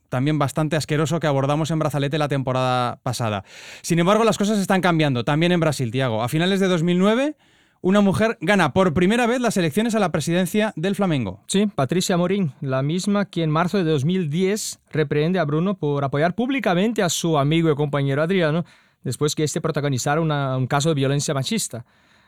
también 0.09 0.39
bastante 0.39 0.77
asqueroso 0.77 1.21
que 1.21 1.27
abordamos 1.27 1.71
en 1.71 1.79
Brazalete 1.79 2.19
la 2.19 2.29
temporada 2.29 3.01
pasada. 3.03 3.45
Sin 3.83 3.99
embargo, 3.99 4.25
las 4.25 4.39
cosas 4.39 4.59
están 4.59 4.81
cambiando, 4.81 5.25
también 5.25 5.53
en 5.53 5.61
Brasil, 5.61 5.91
Tiago. 5.91 6.23
A 6.23 6.29
finales 6.29 6.61
de 6.61 6.69
2009, 6.69 7.37
una 7.83 8.01
mujer 8.01 8.39
gana 8.41 8.73
por 8.73 8.95
primera 8.95 9.27
vez 9.27 9.41
las 9.41 9.57
elecciones 9.57 9.95
a 9.95 10.01
la 10.01 10.11
presidencia 10.11 10.73
del 10.77 10.95
Flamengo. 10.95 11.43
Sí, 11.47 11.67
Patricia 11.67 12.17
Morín, 12.17 12.53
la 12.61 12.83
misma 12.83 13.27
que 13.27 13.43
en 13.43 13.51
marzo 13.51 13.79
de 13.79 13.85
2010 13.85 14.81
reprende 14.91 15.39
a 15.39 15.45
Bruno 15.45 15.79
por 15.79 16.03
apoyar 16.03 16.35
públicamente 16.35 17.03
a 17.03 17.09
su 17.09 17.39
amigo 17.39 17.71
y 17.71 17.75
compañero 17.75 18.23
Adriano 18.23 18.65
después 19.05 19.37
que 19.37 19.45
este 19.45 19.61
protagonizara 19.61 20.21
un 20.21 20.67
caso 20.67 20.89
de 20.89 20.97
violencia 20.97 21.33
machista. 21.33 21.85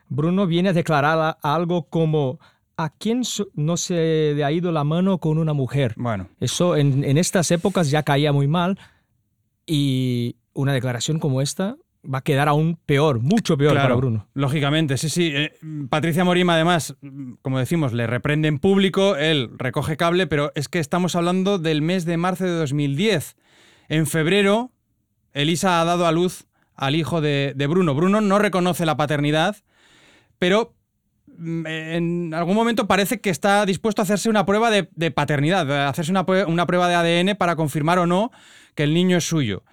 Bruno 0.08 0.46
viene 0.46 0.68
a 0.68 0.72
declarar 0.72 1.38
algo 1.42 1.88
como 1.88 2.38
¿a 2.78 2.88
quién 2.88 3.22
no 3.54 3.76
se 3.76 4.32
le 4.34 4.44
ha 4.44 4.50
ido 4.50 4.72
la 4.72 4.84
mano 4.84 5.18
con 5.18 5.36
una 5.36 5.52
mujer? 5.52 5.92
Bueno. 5.98 6.30
Eso 6.40 6.76
en, 6.76 7.04
en 7.04 7.18
estas 7.18 7.50
épocas 7.50 7.90
ya 7.90 8.02
caía 8.02 8.32
muy 8.32 8.48
mal 8.48 8.78
y 9.66 10.36
una 10.54 10.72
declaración 10.72 11.18
como 11.18 11.42
esta 11.42 11.76
va 12.02 12.18
a 12.18 12.22
quedar 12.22 12.48
aún 12.48 12.78
peor, 12.86 13.20
mucho 13.20 13.56
peor 13.58 13.74
para 13.74 13.94
Bruno. 13.94 14.28
Lógicamente, 14.34 14.96
sí, 14.96 15.08
sí. 15.08 15.32
Eh, 15.34 15.52
Patricia 15.90 16.24
Morima, 16.24 16.54
además, 16.54 16.96
como 17.42 17.58
decimos, 17.58 17.92
le 17.92 18.06
reprende 18.06 18.48
en 18.48 18.58
público, 18.58 19.16
él 19.16 19.50
recoge 19.56 19.96
cable, 19.96 20.26
pero 20.26 20.52
es 20.54 20.68
que 20.68 20.78
estamos 20.78 21.16
hablando 21.16 21.58
del 21.58 21.82
mes 21.82 22.04
de 22.04 22.16
marzo 22.16 22.44
de 22.44 22.52
2010. 22.52 23.36
En 23.88 24.06
febrero, 24.06 24.70
Elisa 25.32 25.80
ha 25.80 25.84
dado 25.84 26.06
a 26.06 26.12
luz 26.12 26.46
al 26.74 26.94
hijo 26.94 27.20
de, 27.20 27.54
Bruno. 27.68 27.94
Bruno 27.94 28.20
no 28.20 28.38
reconoce 28.38 28.86
la 28.86 28.96
paternidad, 28.96 29.56
pero 30.38 30.74
en 31.38 32.34
algún 32.34 32.54
momento 32.54 32.86
parece 32.86 33.20
que 33.20 33.30
está 33.30 33.64
dispuesto 33.64 34.02
a 34.02 34.04
hacerse 34.04 34.28
una 34.28 34.44
prueba 34.44 34.70
de, 34.70 35.10
paternidad, 35.10 35.88
hacerse 35.88 36.12
una, 36.12 36.24
prueba 36.66 36.88
de 36.88 36.94
ADN 36.94 37.36
para 37.36 37.56
confirmar 37.56 37.98
o 37.98 38.06
no 38.06 38.30
que 38.74 38.84
el 38.84 38.94
niño 38.94 39.16
es 39.16 39.24
suyo. 39.24 39.64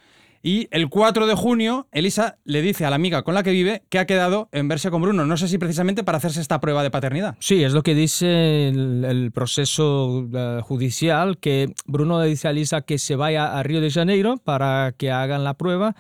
Y 0.44 0.68
el 0.70 0.90
4 0.90 1.26
de 1.26 1.34
junio, 1.34 1.88
Elisa 1.92 2.38
le 2.44 2.62
dice 2.62 2.86
a 2.86 2.92
la 2.92 2.98
amiga 2.98 3.24
con 3.24 3.34
la 3.34 3.42
que 3.42 3.50
vive 3.50 3.82
que 3.90 3.98
ha 3.98 4.06
quedado 4.06 4.48
en 4.52 4.68
verse 4.68 4.92
con 4.92 5.02
Bruno. 5.02 5.26
No 5.26 5.38
sé 5.38 5.48
si 5.48 5.58
precisamente 5.58 6.04
para 6.04 6.20
hacerse 6.20 6.40
esta 6.40 6.60
prueba 6.60 6.84
de 6.84 6.92
paternidad. 6.92 7.36
Sí, 7.40 7.64
es 7.64 7.74
lo 7.74 7.82
que 7.82 7.96
dice 7.96 8.68
el, 8.68 9.32
proceso 9.34 10.30
eh, 10.32 10.60
judicial, 10.62 11.40
que 11.40 11.74
Bruno 11.88 12.22
le 12.22 12.28
dice 12.28 12.48
a 12.48 12.52
Elisa 12.52 12.82
que 12.82 13.00
se 13.00 13.16
vaya 13.16 13.58
a 13.58 13.64
Río 13.64 13.82
de 13.82 13.90
Janeiro 13.90 14.38
para 14.38 14.94
que 14.96 15.10
hagan 15.10 15.44
la 15.44 15.56
prueba. 15.56 15.96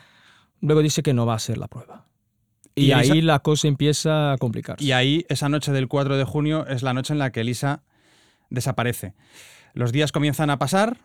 Luego 0.61 0.83
dice 0.83 1.01
que 1.01 1.15
no 1.15 1.25
va 1.25 1.33
a 1.33 1.37
hacer 1.37 1.57
la 1.57 1.67
prueba. 1.67 2.04
Y, 2.75 2.91
ahí 2.91 3.21
la 3.21 3.39
cosa 3.39 3.67
empieza 3.67 4.33
a 4.33 4.37
complicarse. 4.37 4.83
Y 4.83 4.91
ahí, 4.91 5.25
esa 5.29 5.47
noche 5.47 5.71
del 5.71 5.87
4 5.87 6.17
de 6.17 6.23
junio, 6.25 6.67
es 6.67 6.83
la 6.83 6.93
noche 6.93 7.13
en 7.13 7.19
la 7.19 7.31
que 7.31 7.41
Elisa 7.41 7.83
desaparece. 8.49 9.13
Los 9.73 9.91
días 9.91 10.11
comienzan 10.11 10.49
a 10.49 10.59
pasar, 10.59 10.97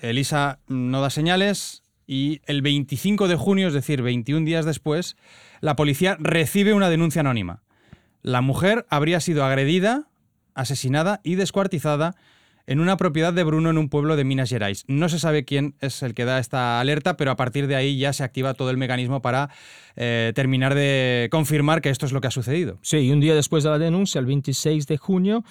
Elisa 0.00 0.58
no 0.68 1.02
da 1.02 1.10
señales, 1.10 1.82
y 2.06 2.40
el 2.46 2.62
25 2.62 3.28
de 3.28 3.36
junio, 3.36 3.68
es 3.68 3.74
decir, 3.74 4.02
21 4.02 4.44
días 4.46 4.64
después, 4.64 5.16
la 5.60 5.76
policía 5.76 6.16
recibe 6.18 6.74
una 6.74 6.90
denuncia 6.90 7.20
anónima. 7.20 7.62
La 8.22 8.40
mujer 8.40 8.86
habría 8.88 9.20
sido 9.20 9.44
agredida, 9.44 10.08
asesinada 10.54 11.20
y 11.24 11.34
descuartizada 11.36 12.14
en 12.66 12.80
una 12.80 12.96
propiedad 12.96 13.32
de 13.32 13.44
Bruno 13.44 13.70
en 13.70 13.78
un 13.78 13.88
pueblo 13.88 14.16
de 14.16 14.24
Minas 14.24 14.50
Gerais. 14.50 14.84
No 14.88 15.08
se 15.08 15.18
sabe 15.18 15.44
quién 15.44 15.74
es 15.80 16.02
el 16.02 16.14
que 16.14 16.24
da 16.24 16.38
esta 16.38 16.80
alerta, 16.80 17.16
pero 17.16 17.30
a 17.30 17.36
partir 17.36 17.66
de 17.66 17.76
ahí 17.76 17.98
ya 17.98 18.12
se 18.12 18.24
activa 18.24 18.54
todo 18.54 18.70
el 18.70 18.76
mecanismo 18.76 19.22
para 19.22 19.50
eh, 19.96 20.32
terminar 20.34 20.74
de 20.74 21.28
confirmar 21.30 21.82
que 21.82 21.90
esto 21.90 22.06
es 22.06 22.12
lo 22.12 22.20
que 22.20 22.28
ha 22.28 22.32
sucedido. 22.32 22.78
Sí, 22.82 22.98
y 22.98 23.10
un 23.10 23.20
día 23.20 23.34
después 23.34 23.64
de 23.64 23.70
la 23.70 23.78
denuncia, 23.78 24.18
el 24.18 24.26
26 24.26 24.86
de 24.86 24.96
junio, 24.96 25.44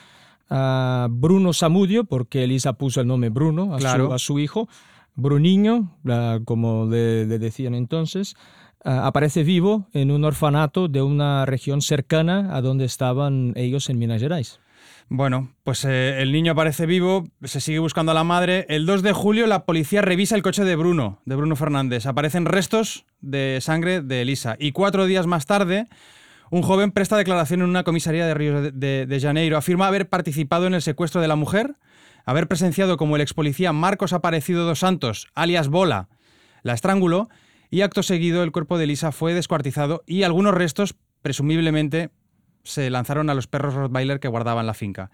Bruno 1.10 1.54
Samudio, 1.54 2.04
porque 2.04 2.44
Elisa 2.44 2.74
puso 2.74 3.00
el 3.00 3.08
nombre 3.08 3.30
Bruno 3.30 3.74
a 3.76 4.20
su 4.20 4.40
hijo, 4.40 4.68
Bruniño, 5.16 5.98
como 6.46 6.88
le, 6.88 7.26
decían 7.26 7.74
entonces, 7.74 8.36
aparece 8.84 9.44
vivo 9.44 9.88
en 9.94 10.12
un 10.12 10.26
orfanato 10.26 10.88
de 10.90 11.02
una 11.02 11.46
región 11.46 11.82
cercana 11.82 12.56
a 12.56 12.62
donde 12.62 12.86
estaban 12.86 13.54
ellos 13.56 13.90
en 13.90 14.00
Minas 14.00 14.22
Gerais. 14.22 14.60
Bueno, 15.14 15.54
pues 15.66 15.84
eh, 15.84 16.22
el 16.22 16.32
niño 16.32 16.54
aparece 16.54 16.86
vivo, 16.86 17.28
se 17.44 17.60
sigue 17.60 17.80
buscando 17.80 18.14
a 18.14 18.16
la 18.16 18.24
madre. 18.24 18.66
El 18.70 18.86
2 18.86 19.02
de 19.02 19.12
julio 19.12 19.46
la 19.46 19.66
policía 19.66 20.02
revisa 20.02 20.36
el 20.36 20.42
coche 20.42 20.64
de 20.64 20.78
Bruno, 20.78 21.20
de 21.26 21.36
Bruno 21.36 21.58
Fernández. 21.58 22.06
Aparecen 22.06 22.46
restos 22.46 23.06
de 23.20 23.60
sangre 23.60 24.02
de 24.02 24.22
Elisa. 24.22 24.56
Y 24.58 24.72
cuatro 24.72 25.06
días 25.06 25.28
más 25.28 25.46
tarde, 25.46 25.88
un 26.50 26.62
joven 26.62 26.94
presta 26.94 27.18
declaración 27.18 27.62
en 27.62 27.68
una 27.68 27.84
comisaría 27.84 28.26
de 28.26 28.34
Río 28.34 28.72
de 28.72 29.20
Janeiro. 29.22 29.58
Afirma 29.58 29.88
haber 29.88 30.08
participado 30.08 30.66
en 30.66 30.76
el 30.76 30.82
secuestro 30.82 31.20
de 31.20 31.28
la 31.28 31.36
mujer 31.36 31.76
haber 32.26 32.48
presenciado 32.48 32.96
como 32.96 33.18
el 33.18 33.22
ex 33.22 33.34
policía 33.34 33.74
Marcos 33.74 34.14
Aparecido 34.14 34.64
dos 34.64 34.80
Santos, 34.80 35.28
alias 35.36 35.68
Bola, 35.68 36.08
la 36.64 36.74
estranguló 36.74 37.30
y 37.70 37.82
acto 37.82 38.04
seguido 38.04 38.44
el 38.44 38.54
cuerpo 38.54 38.78
de 38.78 38.86
Elisa 38.86 39.12
fue 39.12 39.34
descuartizado 39.34 40.04
y 40.06 40.24
algunos 40.24 40.54
restos, 40.54 40.96
presumiblemente, 41.22 42.12
se 42.64 42.90
lanzaron 42.90 43.30
a 43.30 43.34
los 43.34 43.48
perros 43.48 43.74
Rottweiler 43.74 44.20
que 44.20 44.28
guardaban 44.28 44.66
la 44.66 44.74
finca. 44.74 45.12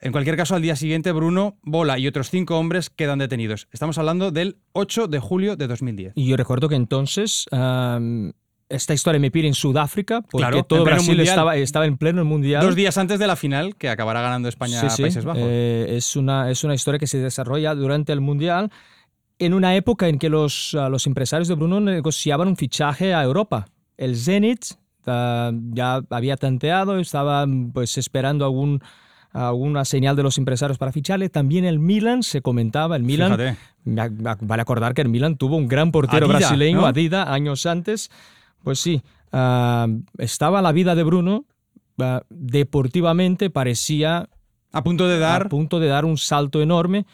En 0.00 0.12
cualquier 0.12 0.36
caso, 0.36 0.54
al 0.54 0.60
día 0.60 0.76
siguiente, 0.76 1.12
Bruno, 1.12 1.56
Bola 1.62 1.98
y 1.98 2.06
otros 2.06 2.28
cinco 2.28 2.58
hombres 2.58 2.90
quedan 2.90 3.18
detenidos. 3.18 3.68
Estamos 3.72 3.96
hablando 3.96 4.30
del 4.30 4.58
8 4.72 5.08
de 5.08 5.18
julio 5.18 5.56
de 5.56 5.66
2010. 5.66 6.12
Y 6.14 6.26
yo 6.26 6.36
recuerdo 6.36 6.68
que 6.68 6.74
entonces 6.74 7.46
esta 8.68 8.92
historia 8.92 9.18
me 9.18 9.30
pide 9.30 9.46
en 9.46 9.54
Sudáfrica, 9.54 10.20
porque 10.22 10.62
todo 10.62 10.84
Brasil 10.84 11.18
estaba, 11.20 11.56
estaba, 11.56 11.86
en 11.86 11.96
pleno 11.96 12.24
mundial. 12.24 12.62
Dos 12.62 12.74
días 12.74 12.98
antes 12.98 13.18
de 13.18 13.26
la 13.26 13.36
final, 13.36 13.76
que 13.76 13.88
acabará 13.88 14.20
ganando 14.20 14.48
España 14.48 14.80
a 14.80 14.94
Países 14.94 15.24
Bajos. 15.24 15.42
Eh, 15.42 15.94
es, 15.96 16.16
una, 16.16 16.50
es 16.50 16.64
una 16.64 16.74
historia 16.74 16.98
que 16.98 17.06
se 17.06 17.18
desarrolla 17.18 17.74
durante 17.74 18.12
el 18.12 18.20
mundial, 18.20 18.70
en 19.38 19.54
una 19.54 19.74
época 19.74 20.08
en 20.08 20.18
que 20.18 20.28
los, 20.28 20.74
los 20.74 21.06
empresarios 21.06 21.48
de 21.48 21.54
Bruno 21.54 21.80
negociaban 21.80 22.48
un 22.48 22.56
fichaje 22.56 23.14
a 23.14 23.22
Europa. 23.22 23.66
El 23.96 24.16
Zenit 24.16 24.66
ya 25.06 26.02
había 26.10 26.36
tanteado, 26.36 26.98
estaba 26.98 27.46
pues, 27.72 27.98
esperando 27.98 28.44
algún 28.44 28.82
alguna 29.34 29.84
señal 29.84 30.14
de 30.14 30.22
los 30.22 30.38
empresarios 30.38 30.78
para 30.78 30.92
ficharle. 30.92 31.28
También 31.28 31.64
el 31.64 31.80
Milan 31.80 32.22
se 32.22 32.40
comentaba, 32.40 32.96
el 32.96 33.02
Milan, 33.02 33.56
vale 33.84 34.62
acordar 34.62 34.94
que 34.94 35.02
el 35.02 35.08
Milan 35.08 35.36
tuvo 35.36 35.56
un 35.56 35.68
gran 35.68 35.90
portero 35.90 36.28
brasileño, 36.28 36.86
Adida, 36.86 37.32
años 37.32 37.66
antes, 37.66 38.10
pues 38.62 38.78
sí, 38.78 39.02
ah, 39.32 39.88
estaba 40.18 40.62
la 40.62 40.72
vida 40.72 40.94
de 40.94 41.02
Bruno, 41.02 41.44
ah, 41.98 42.22
deportivamente 42.30 43.50
parecía 43.50 44.28
a 44.72 44.82
punto 44.82 45.08
de 45.08 45.18
dar 45.18 45.46
a 45.46 45.48
punto 45.48 45.80
de 45.80 45.88
dar 45.88 46.04
un 46.04 46.16
salto 46.16 46.62
enorme, 46.62 47.04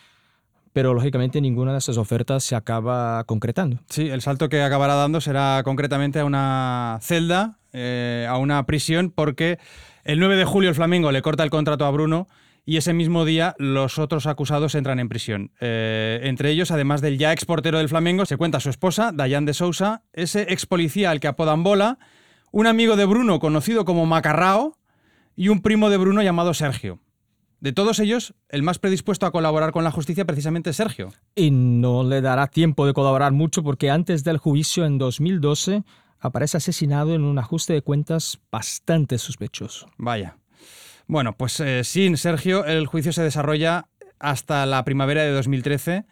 pero 0.73 0.93
lógicamente 0.95 1.41
ninguna 1.41 1.73
de 1.73 1.79
esas 1.79 1.97
ofertas 1.97 2.45
se 2.45 2.55
acaba 2.55 3.25
concretando. 3.25 3.79
Sí, 3.89 4.09
el 4.09 4.21
salto 4.21 4.49
que 4.49 4.63
acabará 4.63 4.95
dando 4.95 5.21
será 5.21 5.63
concretamente 5.65 6.21
a 6.21 6.25
una 6.27 6.99
celda, 7.01 7.59
eh, 7.73 8.27
a 8.29 8.37
una 8.39 8.65
prisión, 8.67 9.11
porque 9.11 9.59
el 10.05 10.19
9 10.19 10.37
de 10.37 10.45
julio 10.45 10.69
el 10.69 10.75
Flamengo 10.75 11.13
le 11.13 11.23
corta 11.23 11.43
el 11.43 11.51
contrato 11.51 11.85
a 11.85 11.91
Bruno 11.91 12.29
y 12.65 12.77
ese 12.77 12.93
mismo 12.93 13.25
día 13.25 13.55
los 13.59 13.99
otros 13.99 14.27
acusados 14.27 14.75
entran 14.75 15.01
en 15.01 15.09
prisión. 15.09 15.51
Eh, 15.61 16.21
entre 16.25 16.51
ellos, 16.51 16.71
además 16.71 17.01
del 17.01 17.19
ya 17.19 17.33
ex 17.33 17.45
portero 17.45 17.79
del 17.79 17.89
Flamengo, 17.89 18.27
se 18.27 18.37
cuenta 18.37 18.61
su 18.61 18.71
esposa, 18.71 19.13
Dayan 19.13 19.45
de 19.45 19.55
Sousa, 19.55 20.03
ese 20.13 20.47
ex 20.49 20.67
policía 20.67 21.11
al 21.11 21.21
que 21.21 21.29
apodan 21.29 21.63
Bola, 21.63 21.99
un 22.53 22.67
amigo 22.67 22.97
de 22.97 23.05
Bruno 23.05 23.41
conocido 23.41 23.85
como 23.85 24.07
Macarrao 24.07 24.77
y 25.37 25.49
un 25.49 25.63
primo 25.63 25.91
de 25.91 25.97
Bruno 25.97 26.23
llamado 26.23 26.55
Sergio. 26.55 27.01
De 27.61 27.73
todos 27.73 27.99
ellos, 27.99 28.35
el 28.49 28.63
más 28.63 28.79
predispuesto 28.79 29.27
a 29.27 29.33
colaborar 29.33 29.71
con 29.71 29.85
la 29.85 29.91
justicia 29.91 30.25
precisamente 30.25 30.71
es 30.71 30.77
Sergio. 30.77 31.11
Y 31.35 31.51
no 31.51 32.05
le 32.05 32.23
dará 32.23 32.47
tiempo 32.47 32.87
de 32.87 32.95
colaborar 32.95 33.33
mucho 33.33 33.63
porque 33.63 33.91
antes 33.91 34.25
del 34.25 34.39
juicio 34.39 34.87
en 34.87 34.97
2012 34.97 35.85
aparece 36.21 36.59
asesinado 36.59 37.15
en 37.15 37.23
un 37.23 37.39
ajuste 37.39 37.73
de 37.73 37.83
cuentas 37.83 38.41
bastante 38.51 39.19
sospechoso. 39.19 39.89
Vaya. 39.97 40.37
Bueno, 41.07 41.37
pues 41.37 41.59
eh, 41.61 41.83
sin 41.83 42.17
Sergio, 42.17 42.65
el 42.65 42.87
juicio 42.87 43.13
se 43.13 43.23
desarrolla 43.23 43.89
hasta 44.21 44.65
la 44.67 44.85
primavera 44.85 45.23
de 45.23 45.33
2013, 45.33 46.05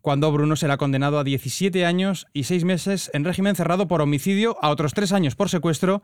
cuando 0.00 0.30
Bruno 0.32 0.56
será 0.56 0.76
condenado 0.76 1.18
a 1.18 1.24
17 1.24 1.84
años 1.84 2.26
y 2.32 2.44
6 2.44 2.64
meses 2.64 3.10
en 3.12 3.24
régimen 3.24 3.56
cerrado 3.56 3.88
por 3.88 4.00
homicidio, 4.00 4.56
a 4.62 4.70
otros 4.70 4.94
3 4.94 5.12
años 5.12 5.34
por 5.34 5.50
secuestro 5.50 6.02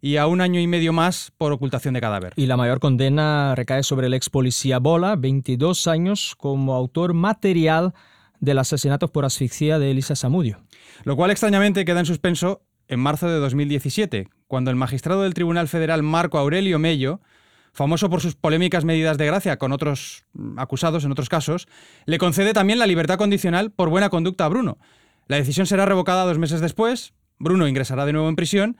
y 0.00 0.16
a 0.16 0.26
un 0.26 0.40
año 0.40 0.60
y 0.60 0.66
medio 0.66 0.92
más 0.92 1.32
por 1.38 1.52
ocultación 1.52 1.94
de 1.94 2.00
cadáver. 2.00 2.32
Y 2.36 2.46
la 2.46 2.56
mayor 2.56 2.80
condena 2.80 3.54
recae 3.54 3.82
sobre 3.82 4.08
el 4.08 4.14
ex 4.14 4.28
policía 4.28 4.78
Bola, 4.78 5.16
22 5.16 5.86
años, 5.86 6.34
como 6.36 6.74
autor 6.74 7.14
material 7.14 7.94
del 8.40 8.58
asesinato 8.58 9.08
por 9.08 9.24
asfixia 9.24 9.78
de 9.78 9.90
Elisa 9.90 10.16
Samudio. 10.16 10.58
Lo 11.04 11.16
cual 11.16 11.30
extrañamente 11.30 11.84
queda 11.84 12.00
en 12.00 12.06
suspenso 12.06 12.62
en 12.88 13.00
marzo 13.00 13.28
de 13.28 13.38
2017, 13.38 14.28
cuando 14.46 14.70
el 14.70 14.76
magistrado 14.76 15.22
del 15.22 15.34
Tribunal 15.34 15.68
Federal 15.68 16.02
Marco 16.02 16.38
Aurelio 16.38 16.78
Mello 16.78 17.20
famoso 17.76 18.08
por 18.08 18.22
sus 18.22 18.34
polémicas 18.34 18.86
medidas 18.86 19.18
de 19.18 19.26
gracia 19.26 19.58
con 19.58 19.70
otros 19.70 20.24
mm, 20.32 20.58
acusados 20.58 21.04
en 21.04 21.12
otros 21.12 21.28
casos, 21.28 21.68
le 22.06 22.16
concede 22.16 22.54
también 22.54 22.78
la 22.78 22.86
libertad 22.86 23.18
condicional 23.18 23.70
por 23.70 23.90
buena 23.90 24.08
conducta 24.08 24.46
a 24.46 24.48
Bruno. 24.48 24.78
La 25.28 25.36
decisión 25.36 25.66
será 25.66 25.84
revocada 25.84 26.24
dos 26.24 26.38
meses 26.38 26.60
después, 26.60 27.12
Bruno 27.38 27.68
ingresará 27.68 28.06
de 28.06 28.14
nuevo 28.14 28.28
en 28.30 28.36
prisión 28.36 28.78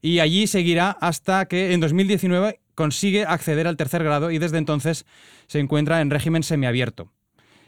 y 0.00 0.20
allí 0.20 0.46
seguirá 0.46 0.90
hasta 0.90 1.46
que 1.46 1.74
en 1.74 1.80
2019 1.80 2.60
consigue 2.74 3.24
acceder 3.24 3.66
al 3.66 3.76
tercer 3.76 4.02
grado 4.02 4.30
y 4.30 4.38
desde 4.38 4.58
entonces 4.58 5.04
se 5.46 5.58
encuentra 5.58 6.00
en 6.00 6.10
régimen 6.10 6.42
semiabierto. 6.42 7.12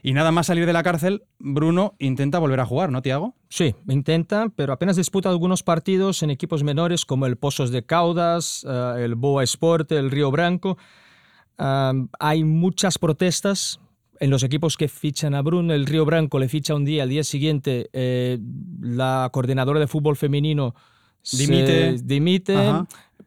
Y 0.03 0.13
nada 0.13 0.31
más 0.33 0.47
salir 0.47 0.67
de 0.67 0.73
la 0.73 0.83
cárcel, 0.83 1.25
Bruno 1.39 1.95
intenta 1.99 2.39
volver 2.39 2.61
a 2.61 2.67
jugar, 2.67 2.91
¿no, 2.91 3.03
Tiago? 3.03 3.35
Sí, 3.49 3.75
intenta, 3.89 4.49
pero 4.55 4.73
apenas 4.73 4.97
disputa 4.97 5.29
algunos 5.29 5.63
partidos 5.63 6.23
en 6.23 6.31
equipos 6.31 6.63
menores 6.63 7.05
como 7.05 7.27
el 7.27 7.37
Pozos 7.37 7.71
de 7.71 7.85
Caudas, 7.85 8.67
eh, 8.69 9.05
el 9.05 9.15
Boa 9.15 9.45
Sport, 9.45 9.93
el 9.93 10.11
Río 10.11 10.31
Branco. 10.31 10.79
hay 11.59 12.45
muchas 12.45 12.99
protestas 12.99 13.81
en 14.21 14.31
los 14.31 14.43
equipos 14.43 14.77
que 14.77 14.89
fichan 14.89 15.35
a 15.35 15.43
Bruno. 15.43 15.75
El 15.75 15.87
Río 15.87 16.05
Branco 16.05 16.39
le 16.39 16.49
ficha 16.49 16.75
un 16.75 16.85
día, 16.85 17.03
al 17.03 17.09
día 17.09 17.25
siguiente 17.25 17.91
eh, 17.93 18.39
la 18.81 19.29
coordinadora 19.33 19.81
de 19.81 19.87
fútbol 19.87 20.17
femenino 20.17 20.75
dimite. 21.33 21.97
dimite 22.03 22.55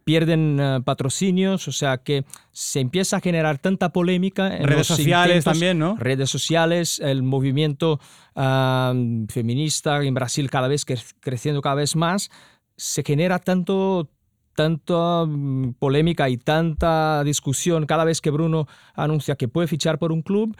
pierden 0.03 0.59
eh, 0.59 0.79
patrocinios, 0.83 1.67
o 1.67 1.71
sea 1.71 1.97
que 1.97 2.25
se 2.51 2.79
empieza 2.79 3.17
a 3.17 3.19
generar 3.21 3.57
tanta 3.59 3.89
polémica 3.89 4.55
en 4.55 4.63
redes 4.65 4.87
sociales 4.87 5.43
también, 5.43 5.79
¿no? 5.79 5.95
Redes 5.97 6.29
sociales, 6.29 6.99
el 6.99 7.23
movimiento 7.23 7.99
feminista 8.35 10.03
en 10.03 10.13
Brasil 10.13 10.49
cada 10.49 10.67
vez 10.67 10.85
creciendo 11.19 11.61
cada 11.61 11.75
vez 11.75 11.95
más, 11.95 12.31
se 12.75 13.03
genera 13.03 13.39
tanto 13.39 14.09
tanta 14.55 15.25
mm, 15.25 15.73
polémica 15.79 16.29
y 16.29 16.37
tanta 16.37 17.23
discusión 17.23 17.85
cada 17.85 18.03
vez 18.03 18.21
que 18.21 18.31
Bruno 18.31 18.67
anuncia 18.93 19.35
que 19.35 19.47
puede 19.47 19.67
fichar 19.67 19.99
por 19.99 20.11
un 20.11 20.21
club 20.21 20.55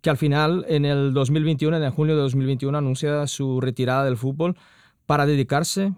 que 0.00 0.10
al 0.10 0.16
final 0.18 0.66
en 0.68 0.84
el 0.84 1.14
2021, 1.14 1.78
en 1.78 1.90
junio 1.90 2.14
de 2.14 2.22
2021 2.22 2.76
anuncia 2.76 3.26
su 3.26 3.60
retirada 3.60 4.04
del 4.04 4.18
fútbol 4.18 4.54
para 5.06 5.24
dedicarse, 5.24 5.94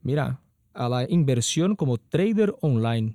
mira, 0.00 0.38
a 0.74 0.88
la 0.88 1.06
inversión 1.08 1.76
como 1.76 1.98
trader 1.98 2.54
online. 2.60 3.14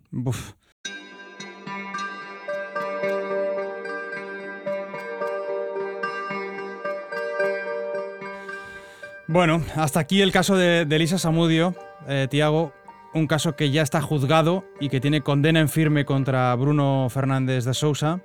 Bueno, 9.27 9.61
hasta 9.75 9.99
aquí 9.99 10.21
el 10.21 10.31
caso 10.31 10.55
de, 10.55 10.81
Elisa 10.83 11.17
Samudio, 11.17 11.75
eh, 12.07 12.27
Tiago, 12.29 12.73
un 13.13 13.27
caso 13.27 13.57
que 13.57 13.71
ya 13.71 13.81
está 13.81 14.01
juzgado 14.01 14.63
y 14.79 14.87
que 14.87 15.01
tiene 15.01 15.21
condena 15.21 15.59
en 15.59 15.67
firme 15.67 16.05
contra 16.05 16.55
Bruno 16.55 17.07
Fernández 17.09 17.65
de 17.65 17.73
Sousa. 17.73 18.21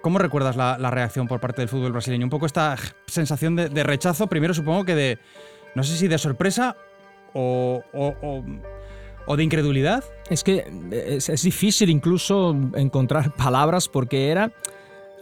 ¿Cómo 0.00 0.18
recuerdas 0.18 0.56
la, 0.56 0.90
reacción 0.90 1.28
por 1.28 1.38
parte 1.38 1.60
del 1.60 1.68
fútbol 1.68 1.92
brasileño? 1.92 2.24
Un 2.24 2.30
poco 2.30 2.46
esta 2.46 2.76
sensación 3.06 3.56
de, 3.56 3.68
de, 3.68 3.82
rechazo, 3.82 4.26
primero 4.26 4.54
supongo 4.54 4.84
que 4.84 4.94
de, 4.94 5.18
no 5.74 5.84
sé 5.84 5.96
si 5.96 6.08
de 6.08 6.16
sorpresa 6.16 6.76
o, 7.34 7.82
o, 9.26 9.36
de 9.36 9.42
incredulidad? 9.42 10.04
Es 10.30 10.44
que 10.44 10.64
es, 10.90 11.42
difícil 11.42 11.90
incluso 11.90 12.56
encontrar 12.74 13.34
palabras 13.36 13.88
porque 13.88 14.28
era... 14.28 14.52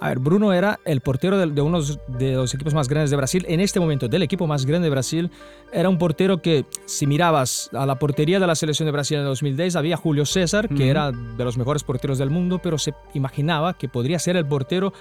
A 0.02 0.08
ver, 0.08 0.18
Bruno 0.18 0.54
era 0.54 0.80
el 0.86 1.02
portero 1.02 1.36
de, 1.36 1.60
uno 1.60 1.82
de 2.08 2.32
los 2.32 2.54
equipos 2.54 2.72
más 2.72 2.88
grandes 2.88 3.10
de 3.10 3.18
Brasil. 3.18 3.44
En 3.46 3.60
este 3.60 3.80
momento, 3.80 4.08
del 4.08 4.22
equipo 4.22 4.46
más 4.46 4.64
grande 4.64 4.86
de 4.86 4.90
Brasil, 4.90 5.30
era 5.74 5.90
un 5.90 5.98
portero 5.98 6.40
que, 6.40 6.64
si 6.86 7.06
mirabas 7.06 7.68
a 7.74 7.84
la 7.84 7.98
portería 7.98 8.40
de 8.40 8.46
la 8.46 8.54
selección 8.54 8.86
de 8.86 8.92
Brasil 8.92 9.16
en 9.16 9.24
el 9.24 9.28
2010, 9.28 9.76
había 9.76 9.98
Julio 9.98 10.24
César, 10.24 10.70
que 10.70 10.88
era 10.88 11.12
de 11.12 11.44
los 11.44 11.58
mejores 11.58 11.84
porteros 11.84 12.16
del 12.16 12.30
mundo, 12.30 12.60
pero 12.62 12.78
se 12.78 12.94
imaginaba 13.12 13.74
que 13.74 13.90
podría 13.90 14.18
ser 14.18 14.36
el 14.36 14.46
portero 14.46 14.94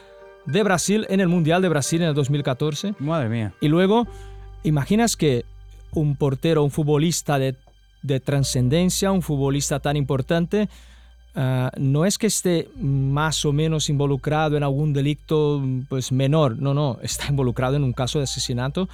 de 0.45 0.63
Brasil 0.63 1.05
en 1.09 1.21
el 1.21 1.29
Mundial 1.29 1.61
de 1.61 1.69
Brasil 1.69 2.01
en 2.01 2.09
el 2.09 2.13
2014. 2.13 2.95
Madre 2.99 3.29
mía. 3.29 3.53
Y 3.61 3.67
luego, 3.67 4.05
imaginas 4.63 5.15
que 5.15 5.45
un 5.93 6.15
portero, 6.15 6.63
un 6.63 6.71
futbolista 6.71 7.39
de, 7.39 7.55
de 8.01 8.19
trascendencia, 8.19 9.11
un 9.11 9.21
futbolista 9.21 9.79
tan 9.79 9.97
importante, 9.97 10.69
ah, 11.35 11.71
no 11.77 12.05
es 12.05 12.17
que 12.17 12.27
esté 12.27 12.69
más 12.77 13.45
o 13.45 13.53
menos 13.53 13.89
involucrado 13.89 14.57
en 14.57 14.63
algún 14.63 14.93
delito 14.93 15.63
pues, 15.87 16.11
menor, 16.11 16.61
no, 16.61 16.73
no, 16.73 16.99
está 17.01 17.27
involucrado 17.29 17.75
en 17.75 17.83
un 17.83 17.93
caso 17.93 18.19
de 18.19 18.23
asesinato. 18.23 18.89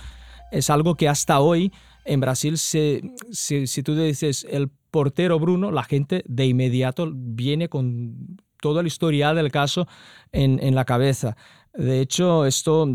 Es 0.51 0.69
algo 0.69 0.95
que 0.95 1.09
hasta 1.09 1.39
hoy 1.39 1.71
en 2.05 2.19
Brasil, 2.19 2.57
se, 2.57 3.01
si 3.31 3.83
tú 3.83 3.95
dices 3.95 4.45
el 4.49 4.69
portero 4.91 5.39
Bruno, 5.39 5.71
la 5.71 5.83
gente 5.83 6.23
de 6.27 6.45
inmediato 6.45 7.11
viene 7.11 7.67
con 7.67 8.37
todo 8.61 8.79
el 8.79 8.87
historial 8.87 9.35
del 9.35 9.51
caso 9.51 9.87
en, 10.31 10.59
en 10.61 10.75
la 10.75 10.85
cabeza. 10.85 11.35
De 11.77 11.99
hecho, 11.99 12.45
esto, 12.45 12.87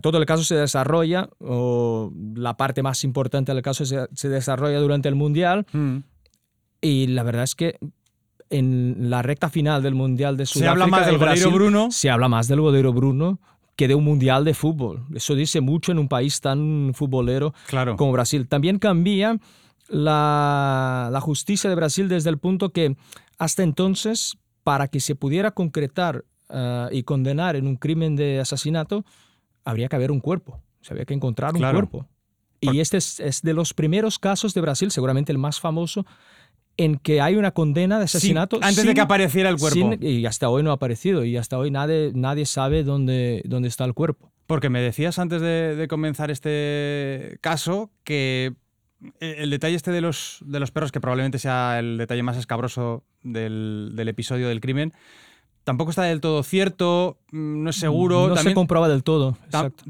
todo 0.00 0.18
el 0.18 0.26
caso 0.26 0.42
se 0.42 0.54
desarrolla, 0.54 1.28
o 1.38 2.12
la 2.34 2.56
parte 2.56 2.82
más 2.82 3.04
importante 3.04 3.52
del 3.52 3.62
caso 3.62 3.84
se, 3.84 4.28
desarrolla 4.28 4.78
durante 4.80 5.08
el 5.08 5.14
Mundial. 5.14 5.66
Mm. 5.72 5.98
Y 6.80 7.08
la 7.08 7.22
verdad 7.22 7.44
es 7.44 7.54
que 7.54 7.78
en 8.48 9.10
la 9.10 9.22
recta 9.22 9.50
final 9.50 9.82
del 9.82 9.94
Mundial 9.94 10.36
de 10.36 10.46
Sudáfrica... 10.46 10.64
Se 10.64 10.70
habla 10.70 10.86
más 10.86 11.06
del 11.06 11.18
goleiro 11.18 11.50
Bruno. 11.50 11.90
Se 11.90 12.10
habla 12.10 12.28
más 12.28 12.48
del 12.48 12.60
goleiro 12.60 12.92
Bruno 12.92 13.38
que 13.76 13.88
de 13.88 13.94
un 13.94 14.04
Mundial 14.04 14.44
de 14.44 14.54
fútbol. 14.54 15.04
Eso 15.14 15.34
dice 15.34 15.60
mucho 15.60 15.92
en 15.92 15.98
un 15.98 16.08
país 16.08 16.40
tan 16.40 16.92
futbolero 16.94 17.54
como 17.96 18.12
Brasil. 18.12 18.48
También 18.48 18.78
cambia 18.78 19.38
la, 19.88 21.08
la 21.10 21.20
justicia 21.20 21.70
de 21.70 21.76
Brasil 21.76 22.08
desde 22.08 22.30
el 22.30 22.38
punto 22.38 22.70
que 22.70 22.96
hasta 23.38 23.62
entonces, 23.62 24.36
para 24.62 24.88
que 24.88 25.00
se 25.00 25.14
pudiera 25.14 25.52
concretar 25.52 26.24
Ah, 26.52 26.90
y 26.92 27.02
condenar 27.04 27.56
en 27.56 27.66
un 27.66 27.76
crimen 27.76 28.14
de 28.14 28.38
asesinato, 28.38 29.06
habría 29.64 29.88
que 29.88 29.96
haber 29.96 30.10
un 30.10 30.20
cuerpo, 30.20 30.60
se 30.82 30.92
había 30.92 31.06
que 31.06 31.14
encontrar 31.14 31.54
un 31.54 31.60
cuerpo. 31.60 32.06
Y 32.60 32.80
este 32.80 32.98
es, 32.98 33.40
de 33.42 33.54
los 33.54 33.72
primeros 33.72 34.18
casos 34.18 34.52
de 34.52 34.60
Brasil, 34.60 34.90
seguramente 34.90 35.32
el 35.32 35.38
más 35.38 35.60
famoso, 35.60 36.04
en 36.76 36.96
que 36.96 37.22
hay 37.22 37.36
una 37.36 37.52
condena 37.52 37.98
de 37.98 38.04
asesinato. 38.04 38.58
antes 38.62 38.84
de 38.84 38.94
que 38.94 39.00
apareciera 39.00 39.48
el 39.48 39.56
cuerpo. 39.56 39.94
y 40.00 40.26
hasta 40.26 40.50
hoy 40.50 40.62
no 40.62 40.70
ha 40.70 40.74
aparecido, 40.74 41.24
y 41.24 41.38
hasta 41.38 41.58
hoy 41.58 41.70
nadie, 41.70 42.12
nadie 42.14 42.44
sabe 42.44 42.84
dónde, 42.84 43.42
dónde 43.46 43.68
está 43.68 43.84
el 43.86 43.94
cuerpo. 43.94 44.30
Porque 44.46 44.68
me 44.68 44.82
decías 44.82 45.18
antes 45.18 45.40
de, 45.40 45.86
comenzar 45.88 46.30
este 46.30 47.38
caso 47.40 47.90
que 48.04 48.54
el 49.20 49.48
detalle 49.48 49.74
este 49.74 49.90
de 49.90 50.02
los, 50.02 50.38
de 50.44 50.60
los 50.60 50.70
perros, 50.70 50.92
que 50.92 51.00
probablemente 51.00 51.38
sea 51.38 51.78
el 51.78 51.96
detalle 51.96 52.22
más 52.22 52.36
escabroso 52.36 53.04
del, 53.22 53.92
del 53.94 54.08
episodio 54.08 54.48
del 54.48 54.60
crimen, 54.60 54.92
tampoco 55.64 55.90
está 55.90 56.02
del 56.02 56.20
todo 56.20 56.42
cierto, 56.42 57.18
mm, 57.30 57.62
no 57.62 57.70
es 57.70 57.76
seguro. 57.76 58.28
No 58.28 58.36
se 58.36 58.54
comprueba 58.54 58.88
del 58.88 59.02
todo. 59.02 59.36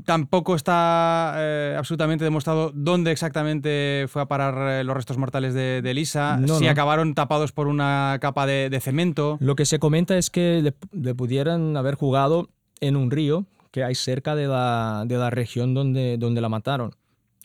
Tampoco 0.04 0.54
está 0.54 1.34
eh, 1.36 1.74
absolutamente 1.78 2.24
demostrado 2.24 2.72
dónde 2.74 3.12
exactamente 3.12 4.06
fue 4.08 4.22
a 4.22 4.26
parar 4.26 4.80
eh, 4.80 4.84
los 4.84 4.96
restos 4.96 5.18
mortales 5.18 5.54
de, 5.54 5.78
Elisa, 5.78 6.40
si 6.58 6.66
acabaron 6.66 7.14
tapados 7.14 7.52
por 7.52 7.66
una 7.66 8.18
capa 8.20 8.46
de, 8.46 8.80
cemento. 8.80 9.36
Lo 9.40 9.56
que 9.56 9.66
se 9.66 9.78
comenta 9.78 10.16
es 10.16 10.30
que 10.30 10.74
le, 10.92 11.14
pudieran 11.14 11.76
haber 11.76 11.94
jugado 11.94 12.48
en 12.80 12.96
un 12.96 13.10
río 13.10 13.44
que 13.70 13.84
hay 13.84 13.94
cerca 13.94 14.34
de 14.34 14.46
la, 14.48 15.04
de 15.06 15.16
la 15.16 15.30
región 15.30 15.74
donde, 15.74 16.16
donde 16.18 16.40
la 16.40 16.48
mataron. 16.48 16.94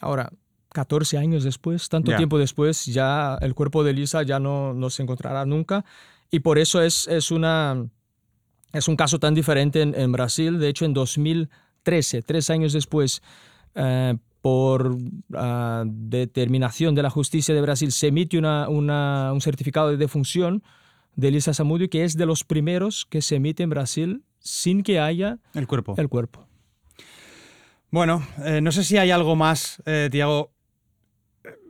Ahora, 0.01 0.31
14 0.73 1.17
años 1.17 1.43
después, 1.43 1.89
tanto 1.89 2.15
tiempo 2.15 2.37
después, 2.37 2.85
ya 2.85 3.37
el 3.41 3.55
cuerpo 3.55 3.83
de 3.83 3.91
Elisa 3.91 4.23
ya 4.23 4.39
no, 4.39 4.73
no 4.73 4.89
se 4.89 5.03
encontrará 5.03 5.45
nunca. 5.45 5.85
Y 6.29 6.39
por 6.39 6.59
eso 6.59 6.81
es, 6.81 7.07
es 7.07 7.31
una 7.31 7.87
es 8.73 8.87
un 8.87 8.95
caso 8.95 9.19
tan 9.19 9.33
diferente 9.33 9.81
en, 9.81 10.11
Brasil. 10.11 10.59
De 10.59 10.69
hecho, 10.69 10.85
en 10.85 10.93
2013, 10.93 12.21
tres 12.21 12.49
años 12.49 12.73
después, 12.73 13.21
eh, 13.75 14.15
por 14.41 14.97
ah, 15.33 15.83
determinación 15.85 16.95
de 16.95 17.03
la 17.03 17.09
justicia 17.09 17.55
de 17.55 17.61
Brasil, 17.61 17.91
se 17.91 18.07
emite 18.07 18.37
una, 18.37 18.67
un 18.69 19.41
certificado 19.41 19.89
de 19.89 19.97
defunción 19.97 20.63
de 21.15 21.29
Elisa 21.29 21.53
Samudio, 21.53 21.89
que 21.89 22.03
es 22.03 22.15
de 22.15 22.25
los 22.25 22.43
primeros 22.43 23.05
que 23.05 23.21
se 23.21 23.35
emite 23.35 23.63
en 23.63 23.69
Brasil 23.69 24.23
sin 24.39 24.83
que 24.83 24.99
haya 24.99 25.39
el 25.53 25.67
cuerpo. 25.67 25.95
El 25.97 26.09
cuerpo. 26.09 26.47
Bueno, 27.89 28.25
eh, 28.45 28.61
no 28.61 28.71
sé 28.71 28.83
si 28.83 28.97
hay 28.97 29.11
algo 29.11 29.35
más, 29.35 29.81
eh, 29.85 30.09
Tiago, 30.11 30.51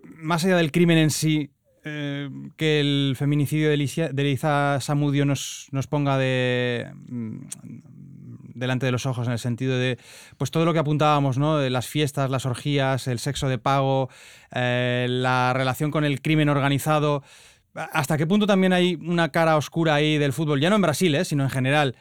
más 0.03 0.43
allá 0.43 0.57
del 0.57 0.71
crimen 0.71 0.97
en 0.97 1.11
sí, 1.11 1.51
eh, 1.87 2.29
que 2.57 2.79
el 2.79 3.15
feminicidio 3.17 3.69
de, 3.69 3.75
Elisa 3.75 4.79
Samudio 4.81 5.25
nos, 5.25 5.67
nos 5.71 5.87
ponga 5.87 6.17
de, 6.17 6.91
mm, 7.07 7.37
delante 8.57 8.85
de 8.85 8.91
los 8.91 9.05
ojos 9.05 9.27
en 9.27 9.33
el 9.33 9.39
sentido 9.39 9.77
de 9.77 9.97
pues 10.37 10.51
todo 10.51 10.65
lo 10.65 10.73
que 10.73 10.79
apuntábamos, 10.79 11.37
¿no? 11.37 11.57
De 11.57 11.69
las 11.69 11.87
fiestas, 11.87 12.29
las 12.29 12.45
orgías, 12.45 13.07
el 13.07 13.19
sexo 13.19 13.47
de 13.47 13.57
pago, 13.57 14.09
eh, 14.53 15.07
la 15.09 15.53
relación 15.53 15.91
con 15.91 16.03
el 16.03 16.21
crimen 16.21 16.49
organizado. 16.49 17.23
¿Hasta 17.73 18.17
qué 18.17 18.25
punto 18.27 18.47
también 18.47 18.73
hay 18.73 18.95
una 18.95 19.29
cara 19.29 19.55
oscura 19.55 19.95
ahí 19.95 20.17
del 20.17 20.33
fútbol? 20.33 20.59
Ya 20.59 20.69
no 20.69 20.75
en 20.75 20.81
Brasil, 20.81 21.13
¿eh? 21.15 21.25
sino 21.25 21.43
en 21.43 21.49
general, 21.49 21.95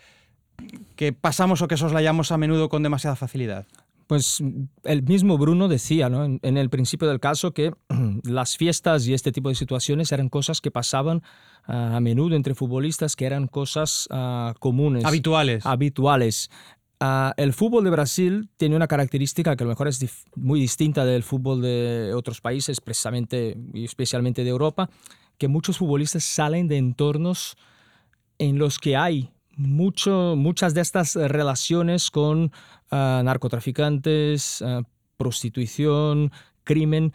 que 0.96 1.12
pasamos 1.12 1.62
o 1.62 1.68
que 1.68 1.77
soslayamos 1.77 2.33
a 2.33 2.38
menudo 2.38 2.68
con 2.68 2.83
demasiada 2.83 3.16
facilidad. 3.16 3.66
Pues 4.07 4.42
el 4.85 5.03
mismo 5.03 5.37
Bruno 5.37 5.66
decía 5.66 6.09
¿no? 6.09 6.25
en, 6.25 6.57
el 6.57 6.71
principio 6.71 7.09
del 7.09 7.19
caso 7.19 7.53
que 7.53 7.73
las 8.23 8.57
fiestas 8.57 9.07
y 9.07 9.14
este 9.14 9.33
tipo 9.33 9.49
de 9.49 9.57
situaciones 9.57 10.12
eran 10.12 10.29
cosas 10.29 10.61
que 10.61 10.71
pasaban 10.71 11.23
ah, 11.64 11.97
a 11.97 12.01
menudo 12.01 12.37
entre 12.37 12.55
futbolistas, 12.55 13.16
que 13.16 13.27
eran 13.27 13.49
cosas 13.49 14.07
ah, 14.11 14.55
comunes. 14.61 15.05
Habituales. 15.05 15.66
Habituales. 15.66 16.51
Ah, 17.01 17.35
el 17.37 17.53
fútbol 17.53 17.85
de 17.85 17.90
Brasil 17.90 18.49
tiene 18.57 18.77
una 18.77 18.87
característica 18.87 19.57
que 19.57 19.64
a 19.64 19.66
lo 19.66 19.71
mejor 19.71 19.88
es 19.88 20.25
muy 20.35 20.61
distinta 20.61 21.05
del 21.05 21.23
fútbol 21.23 21.61
de 21.61 22.12
otros 22.14 22.40
países, 22.40 22.81
precisamente 22.81 23.57
y 23.75 23.85
especialmente 23.85 24.45
de 24.45 24.51
Europa, 24.51 24.88
que 25.37 25.49
muchos 25.49 25.79
futbolistas 25.79 26.25
salen 26.25 26.69
de 26.69 26.79
entornos 26.79 27.57
en 28.38 28.59
los 28.59 28.79
que 28.79 28.97
hay 28.97 29.31
mucho, 29.57 30.35
muchas 30.37 30.75
de 30.75 30.81
estas 30.81 31.16
relaciones 31.16 32.11
con 32.11 32.53
narcotraficantes, 32.90 34.62
prostitución, 35.16 36.31
crimen 36.64 37.12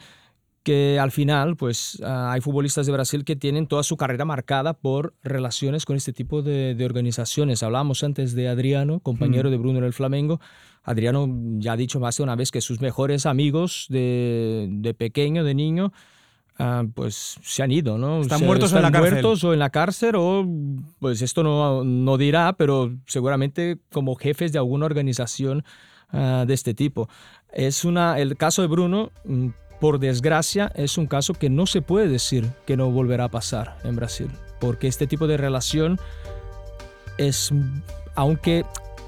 que 0.64 1.00
al 1.00 1.12
final, 1.12 1.56
pues 1.56 2.02
hay 2.06 2.40
futbolistas 2.42 2.86
de 2.86 2.92
Brasil 2.92 3.26
que 3.26 3.36
tienen 3.36 3.68
toda 3.68 3.84
su 3.84 3.98
carrera 3.98 4.26
marcada 4.26 4.74
por 4.74 5.16
relaciones 5.24 5.86
con 5.86 5.96
este 5.96 6.14
tipo 6.14 6.42
de, 6.42 6.78
organizaciones. 6.86 7.64
Hablábamos 7.64 8.04
antes 8.04 8.36
de 8.36 8.48
Adriano, 8.48 9.00
compañero 9.00 9.50
mm. 9.50 9.52
de 9.52 9.58
Bruno 9.58 9.80
en 9.80 9.86
el 9.86 9.94
Flamengo. 9.94 10.40
Adriano 10.84 11.28
ya 11.58 11.74
ha 11.74 11.78
dicho 11.78 12.00
más 12.00 12.18
de 12.18 12.24
una 12.24 12.36
vez 12.36 12.52
que 12.52 12.62
sus 12.62 12.80
mejores 12.80 13.26
amigos 13.26 13.88
de, 13.90 14.68
de 14.70 14.94
pequeño, 14.94 15.44
de 15.44 15.56
niño, 15.56 15.94
Ah, 16.64 16.84
pues 16.94 17.40
se 17.42 17.64
han 17.64 17.72
ido, 17.72 17.98
¿no? 17.98 18.22
Están 18.22 18.46
muertos 18.46 18.72
en 18.72 18.84
la 18.84 18.92
muertos 18.92 19.44
o 19.44 19.52
en 19.52 19.58
la 19.58 19.72
cárcel 19.72 20.14
o 20.16 20.46
pues 21.00 21.24
esto 21.24 21.42
no, 21.42 21.84
no 21.84 22.18
dirá, 22.20 22.54
pero 22.54 22.94
seguramente 23.08 23.80
como 23.92 24.14
jefes 24.14 24.52
de 24.52 24.60
alguna 24.60 24.86
organización 24.86 25.64
ah, 26.12 26.44
de 26.46 26.54
este 26.54 26.76
tipo. 26.76 27.10
Es 27.52 27.84
una, 27.84 28.20
el 28.20 28.38
caso 28.38 28.62
de 28.62 28.68
Bruno, 28.68 29.12
mm, 29.26 29.48
por 29.80 29.98
desgracia, 29.98 30.72
es 30.76 31.00
un 31.00 31.08
caso 31.08 31.34
que 31.34 31.50
no 31.50 31.66
se 31.66 31.82
puede 31.82 32.08
decir 32.08 32.52
que 32.68 32.78
no 32.78 32.92
volverá 32.92 33.24
a 33.24 33.30
pasar 33.30 33.80
en 33.84 33.96
Brasil, 33.96 34.30
porque 34.60 34.88
este 34.88 35.08
tipo 35.08 35.26
de 35.26 35.38
relación 35.38 36.00
es, 37.18 37.52
aunque 38.14 38.66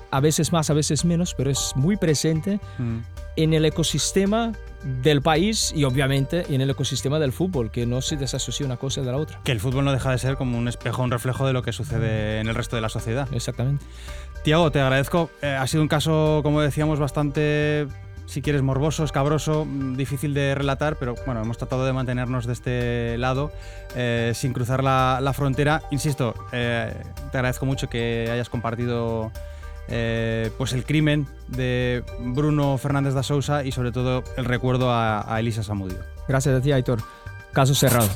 a 0.10 0.20
veces 0.22 0.52
más, 0.52 0.72
a 0.72 0.74
veces 0.74 1.06
menos, 1.06 1.36
pero 1.36 1.52
es 1.52 1.74
muy 1.76 1.98
presente 1.98 2.60
mm. 2.80 3.12
En 3.36 3.54
el 3.54 3.65
ecosistema 3.65 4.54
del 5.02 5.22
país 5.22 5.74
y 5.76 5.86
obviamente 5.86 6.46
en 6.54 6.62
el 6.62 6.69
ecosistema 6.69 7.19
del 7.19 7.32
fútbol, 7.32 7.72
que 7.72 7.86
no 7.86 8.02
se 8.02 8.17
desasocia 8.17 8.65
una 8.65 8.78
cosa 8.78 9.02
de 9.02 9.12
la 9.12 9.17
otra. 9.17 9.39
Que 9.43 9.52
el 9.52 9.60
fútbol 9.60 9.86
no 9.86 9.93
deja 9.93 10.12
de 10.12 10.17
ser 10.17 10.36
como 10.36 10.58
un 10.58 10.67
espejo, 10.67 11.04
un 11.04 11.12
reflejo 11.12 11.48
de 11.48 11.54
lo 11.54 11.62
que 11.62 11.72
sucede 11.72 12.39
en 12.39 12.48
el 12.48 12.56
resto 12.56 12.76
de 12.76 12.82
la 12.82 12.89
sociedad. 12.89 13.28
Exactamente. 13.34 13.86
Tiago, 14.43 14.72
te 14.72 14.82
agradezco. 14.82 15.30
Eh, 15.41 15.48
ha 15.48 15.65
sido 15.67 15.82
un 15.84 15.88
caso, 15.88 16.41
como 16.43 16.62
decíamos, 16.62 17.00
bastante, 17.00 17.88
si 18.26 18.41
quieres, 18.41 18.62
morboso, 18.62 19.06
escabroso, 19.06 19.65
mm, 19.65 19.96
difícil 19.96 20.34
de 20.34 20.54
relatar, 20.54 20.98
pero 20.98 21.15
bueno, 21.26 21.41
hemos 21.41 21.58
tratado 21.58 21.86
de 21.86 21.93
mantenernos 21.93 22.46
de 22.46 22.54
este 22.54 23.17
lado 23.17 23.54
eh, 23.96 24.34
sin 24.36 24.52
cruzar 24.52 24.84
la, 24.84 25.34
frontera. 25.34 25.84
Insisto, 25.91 26.34
eh, 26.52 26.93
te 27.32 27.38
agradezco 27.38 27.65
mucho 27.65 27.88
que 27.89 28.28
hayas 28.30 28.50
compartido 28.50 29.32
eh, 29.88 30.52
pues 30.58 30.74
el 30.74 30.86
crimen 30.86 31.28
de 31.48 32.04
Bruno 32.19 32.78
Fernández 32.78 33.13
da 33.13 33.24
Sousa 33.24 33.63
y 33.63 33.72
sobre 33.72 33.91
todo 33.91 34.24
el 34.38 34.46
recuerdo 34.46 34.91
a, 34.91 35.39
Elisa 35.39 35.63
Samudio. 35.63 36.00
Gracias 36.28 36.56
a 36.56 36.62
ti, 36.62 36.72
Aitor. 36.72 37.00
Caso 37.52 37.76
cerrado. 37.76 38.10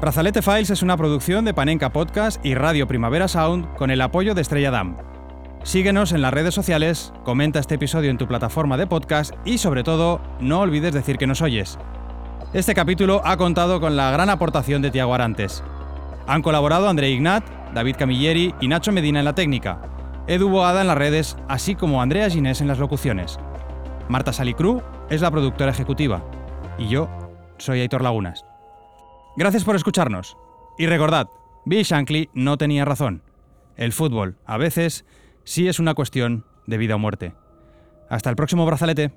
Brazalete 0.00 0.40
Files 0.40 0.70
es 0.70 0.82
una 0.82 0.96
producción 0.96 1.44
de 1.44 1.52
Panenka 1.52 1.92
Podcast 1.92 2.44
y 2.44 2.54
Radio 2.54 2.88
Primavera 2.88 3.28
Sound 3.28 3.76
con 3.76 3.90
el 3.90 4.00
apoyo 4.00 4.34
de 4.34 4.40
Estrella 4.40 4.70
Damm. 4.70 4.96
Síguenos 5.62 6.12
en 6.12 6.22
las 6.22 6.32
redes 6.32 6.54
sociales, 6.54 7.12
comenta 7.22 7.58
este 7.58 7.74
episodio 7.74 8.10
en 8.10 8.16
tu 8.16 8.26
plataforma 8.26 8.78
de 8.78 8.86
podcast 8.86 9.34
y 9.44 9.58
sobre 9.58 9.84
todo, 9.84 10.22
no 10.40 10.60
olvides 10.60 10.94
decir 10.94 11.18
que 11.18 11.26
nos 11.26 11.42
oyes. 11.42 11.78
Este 12.54 12.74
capítulo 12.74 13.20
ha 13.26 13.36
contado 13.36 13.78
con 13.78 13.94
la 13.94 14.10
gran 14.10 14.30
aportación 14.30 14.80
de 14.80 14.90
Tiago 14.90 15.12
Arantes. 15.12 15.62
Han 16.26 16.42
colaborado 16.42 16.88
André 16.88 17.10
Ignat, 17.10 17.44
David 17.74 17.96
Camilleri 17.98 18.54
y 18.60 18.68
Nacho 18.68 18.92
Medina 18.92 19.18
en 19.18 19.24
la 19.24 19.34
técnica, 19.34 19.82
Edu 20.26 20.48
Boada 20.48 20.80
en 20.80 20.86
las 20.86 20.98
redes, 20.98 21.36
así 21.48 21.74
como 21.74 22.02
Andrea 22.02 22.30
Ginés 22.30 22.60
en 22.60 22.68
las 22.68 22.78
locuciones. 22.78 23.38
Marta 24.08 24.32
Salicru 24.32 24.82
es 25.08 25.20
la 25.20 25.30
productora 25.30 25.70
ejecutiva 25.70 26.24
y 26.78 26.88
yo 26.88 27.08
soy 27.58 27.80
Aitor 27.80 28.02
Lagunas. 28.02 28.44
Gracias 29.36 29.64
por 29.64 29.76
escucharnos. 29.76 30.36
Y 30.78 30.86
recordad, 30.86 31.28
Bill 31.64 31.84
Shankly 31.84 32.30
no 32.34 32.58
tenía 32.58 32.84
razón. 32.84 33.22
El 33.76 33.92
fútbol, 33.92 34.36
a 34.46 34.56
veces, 34.56 35.04
sí 35.44 35.68
es 35.68 35.78
una 35.78 35.94
cuestión 35.94 36.44
de 36.66 36.78
vida 36.78 36.96
o 36.96 36.98
muerte. 36.98 37.34
Hasta 38.08 38.30
el 38.30 38.36
próximo 38.36 38.66
brazalete. 38.66 39.12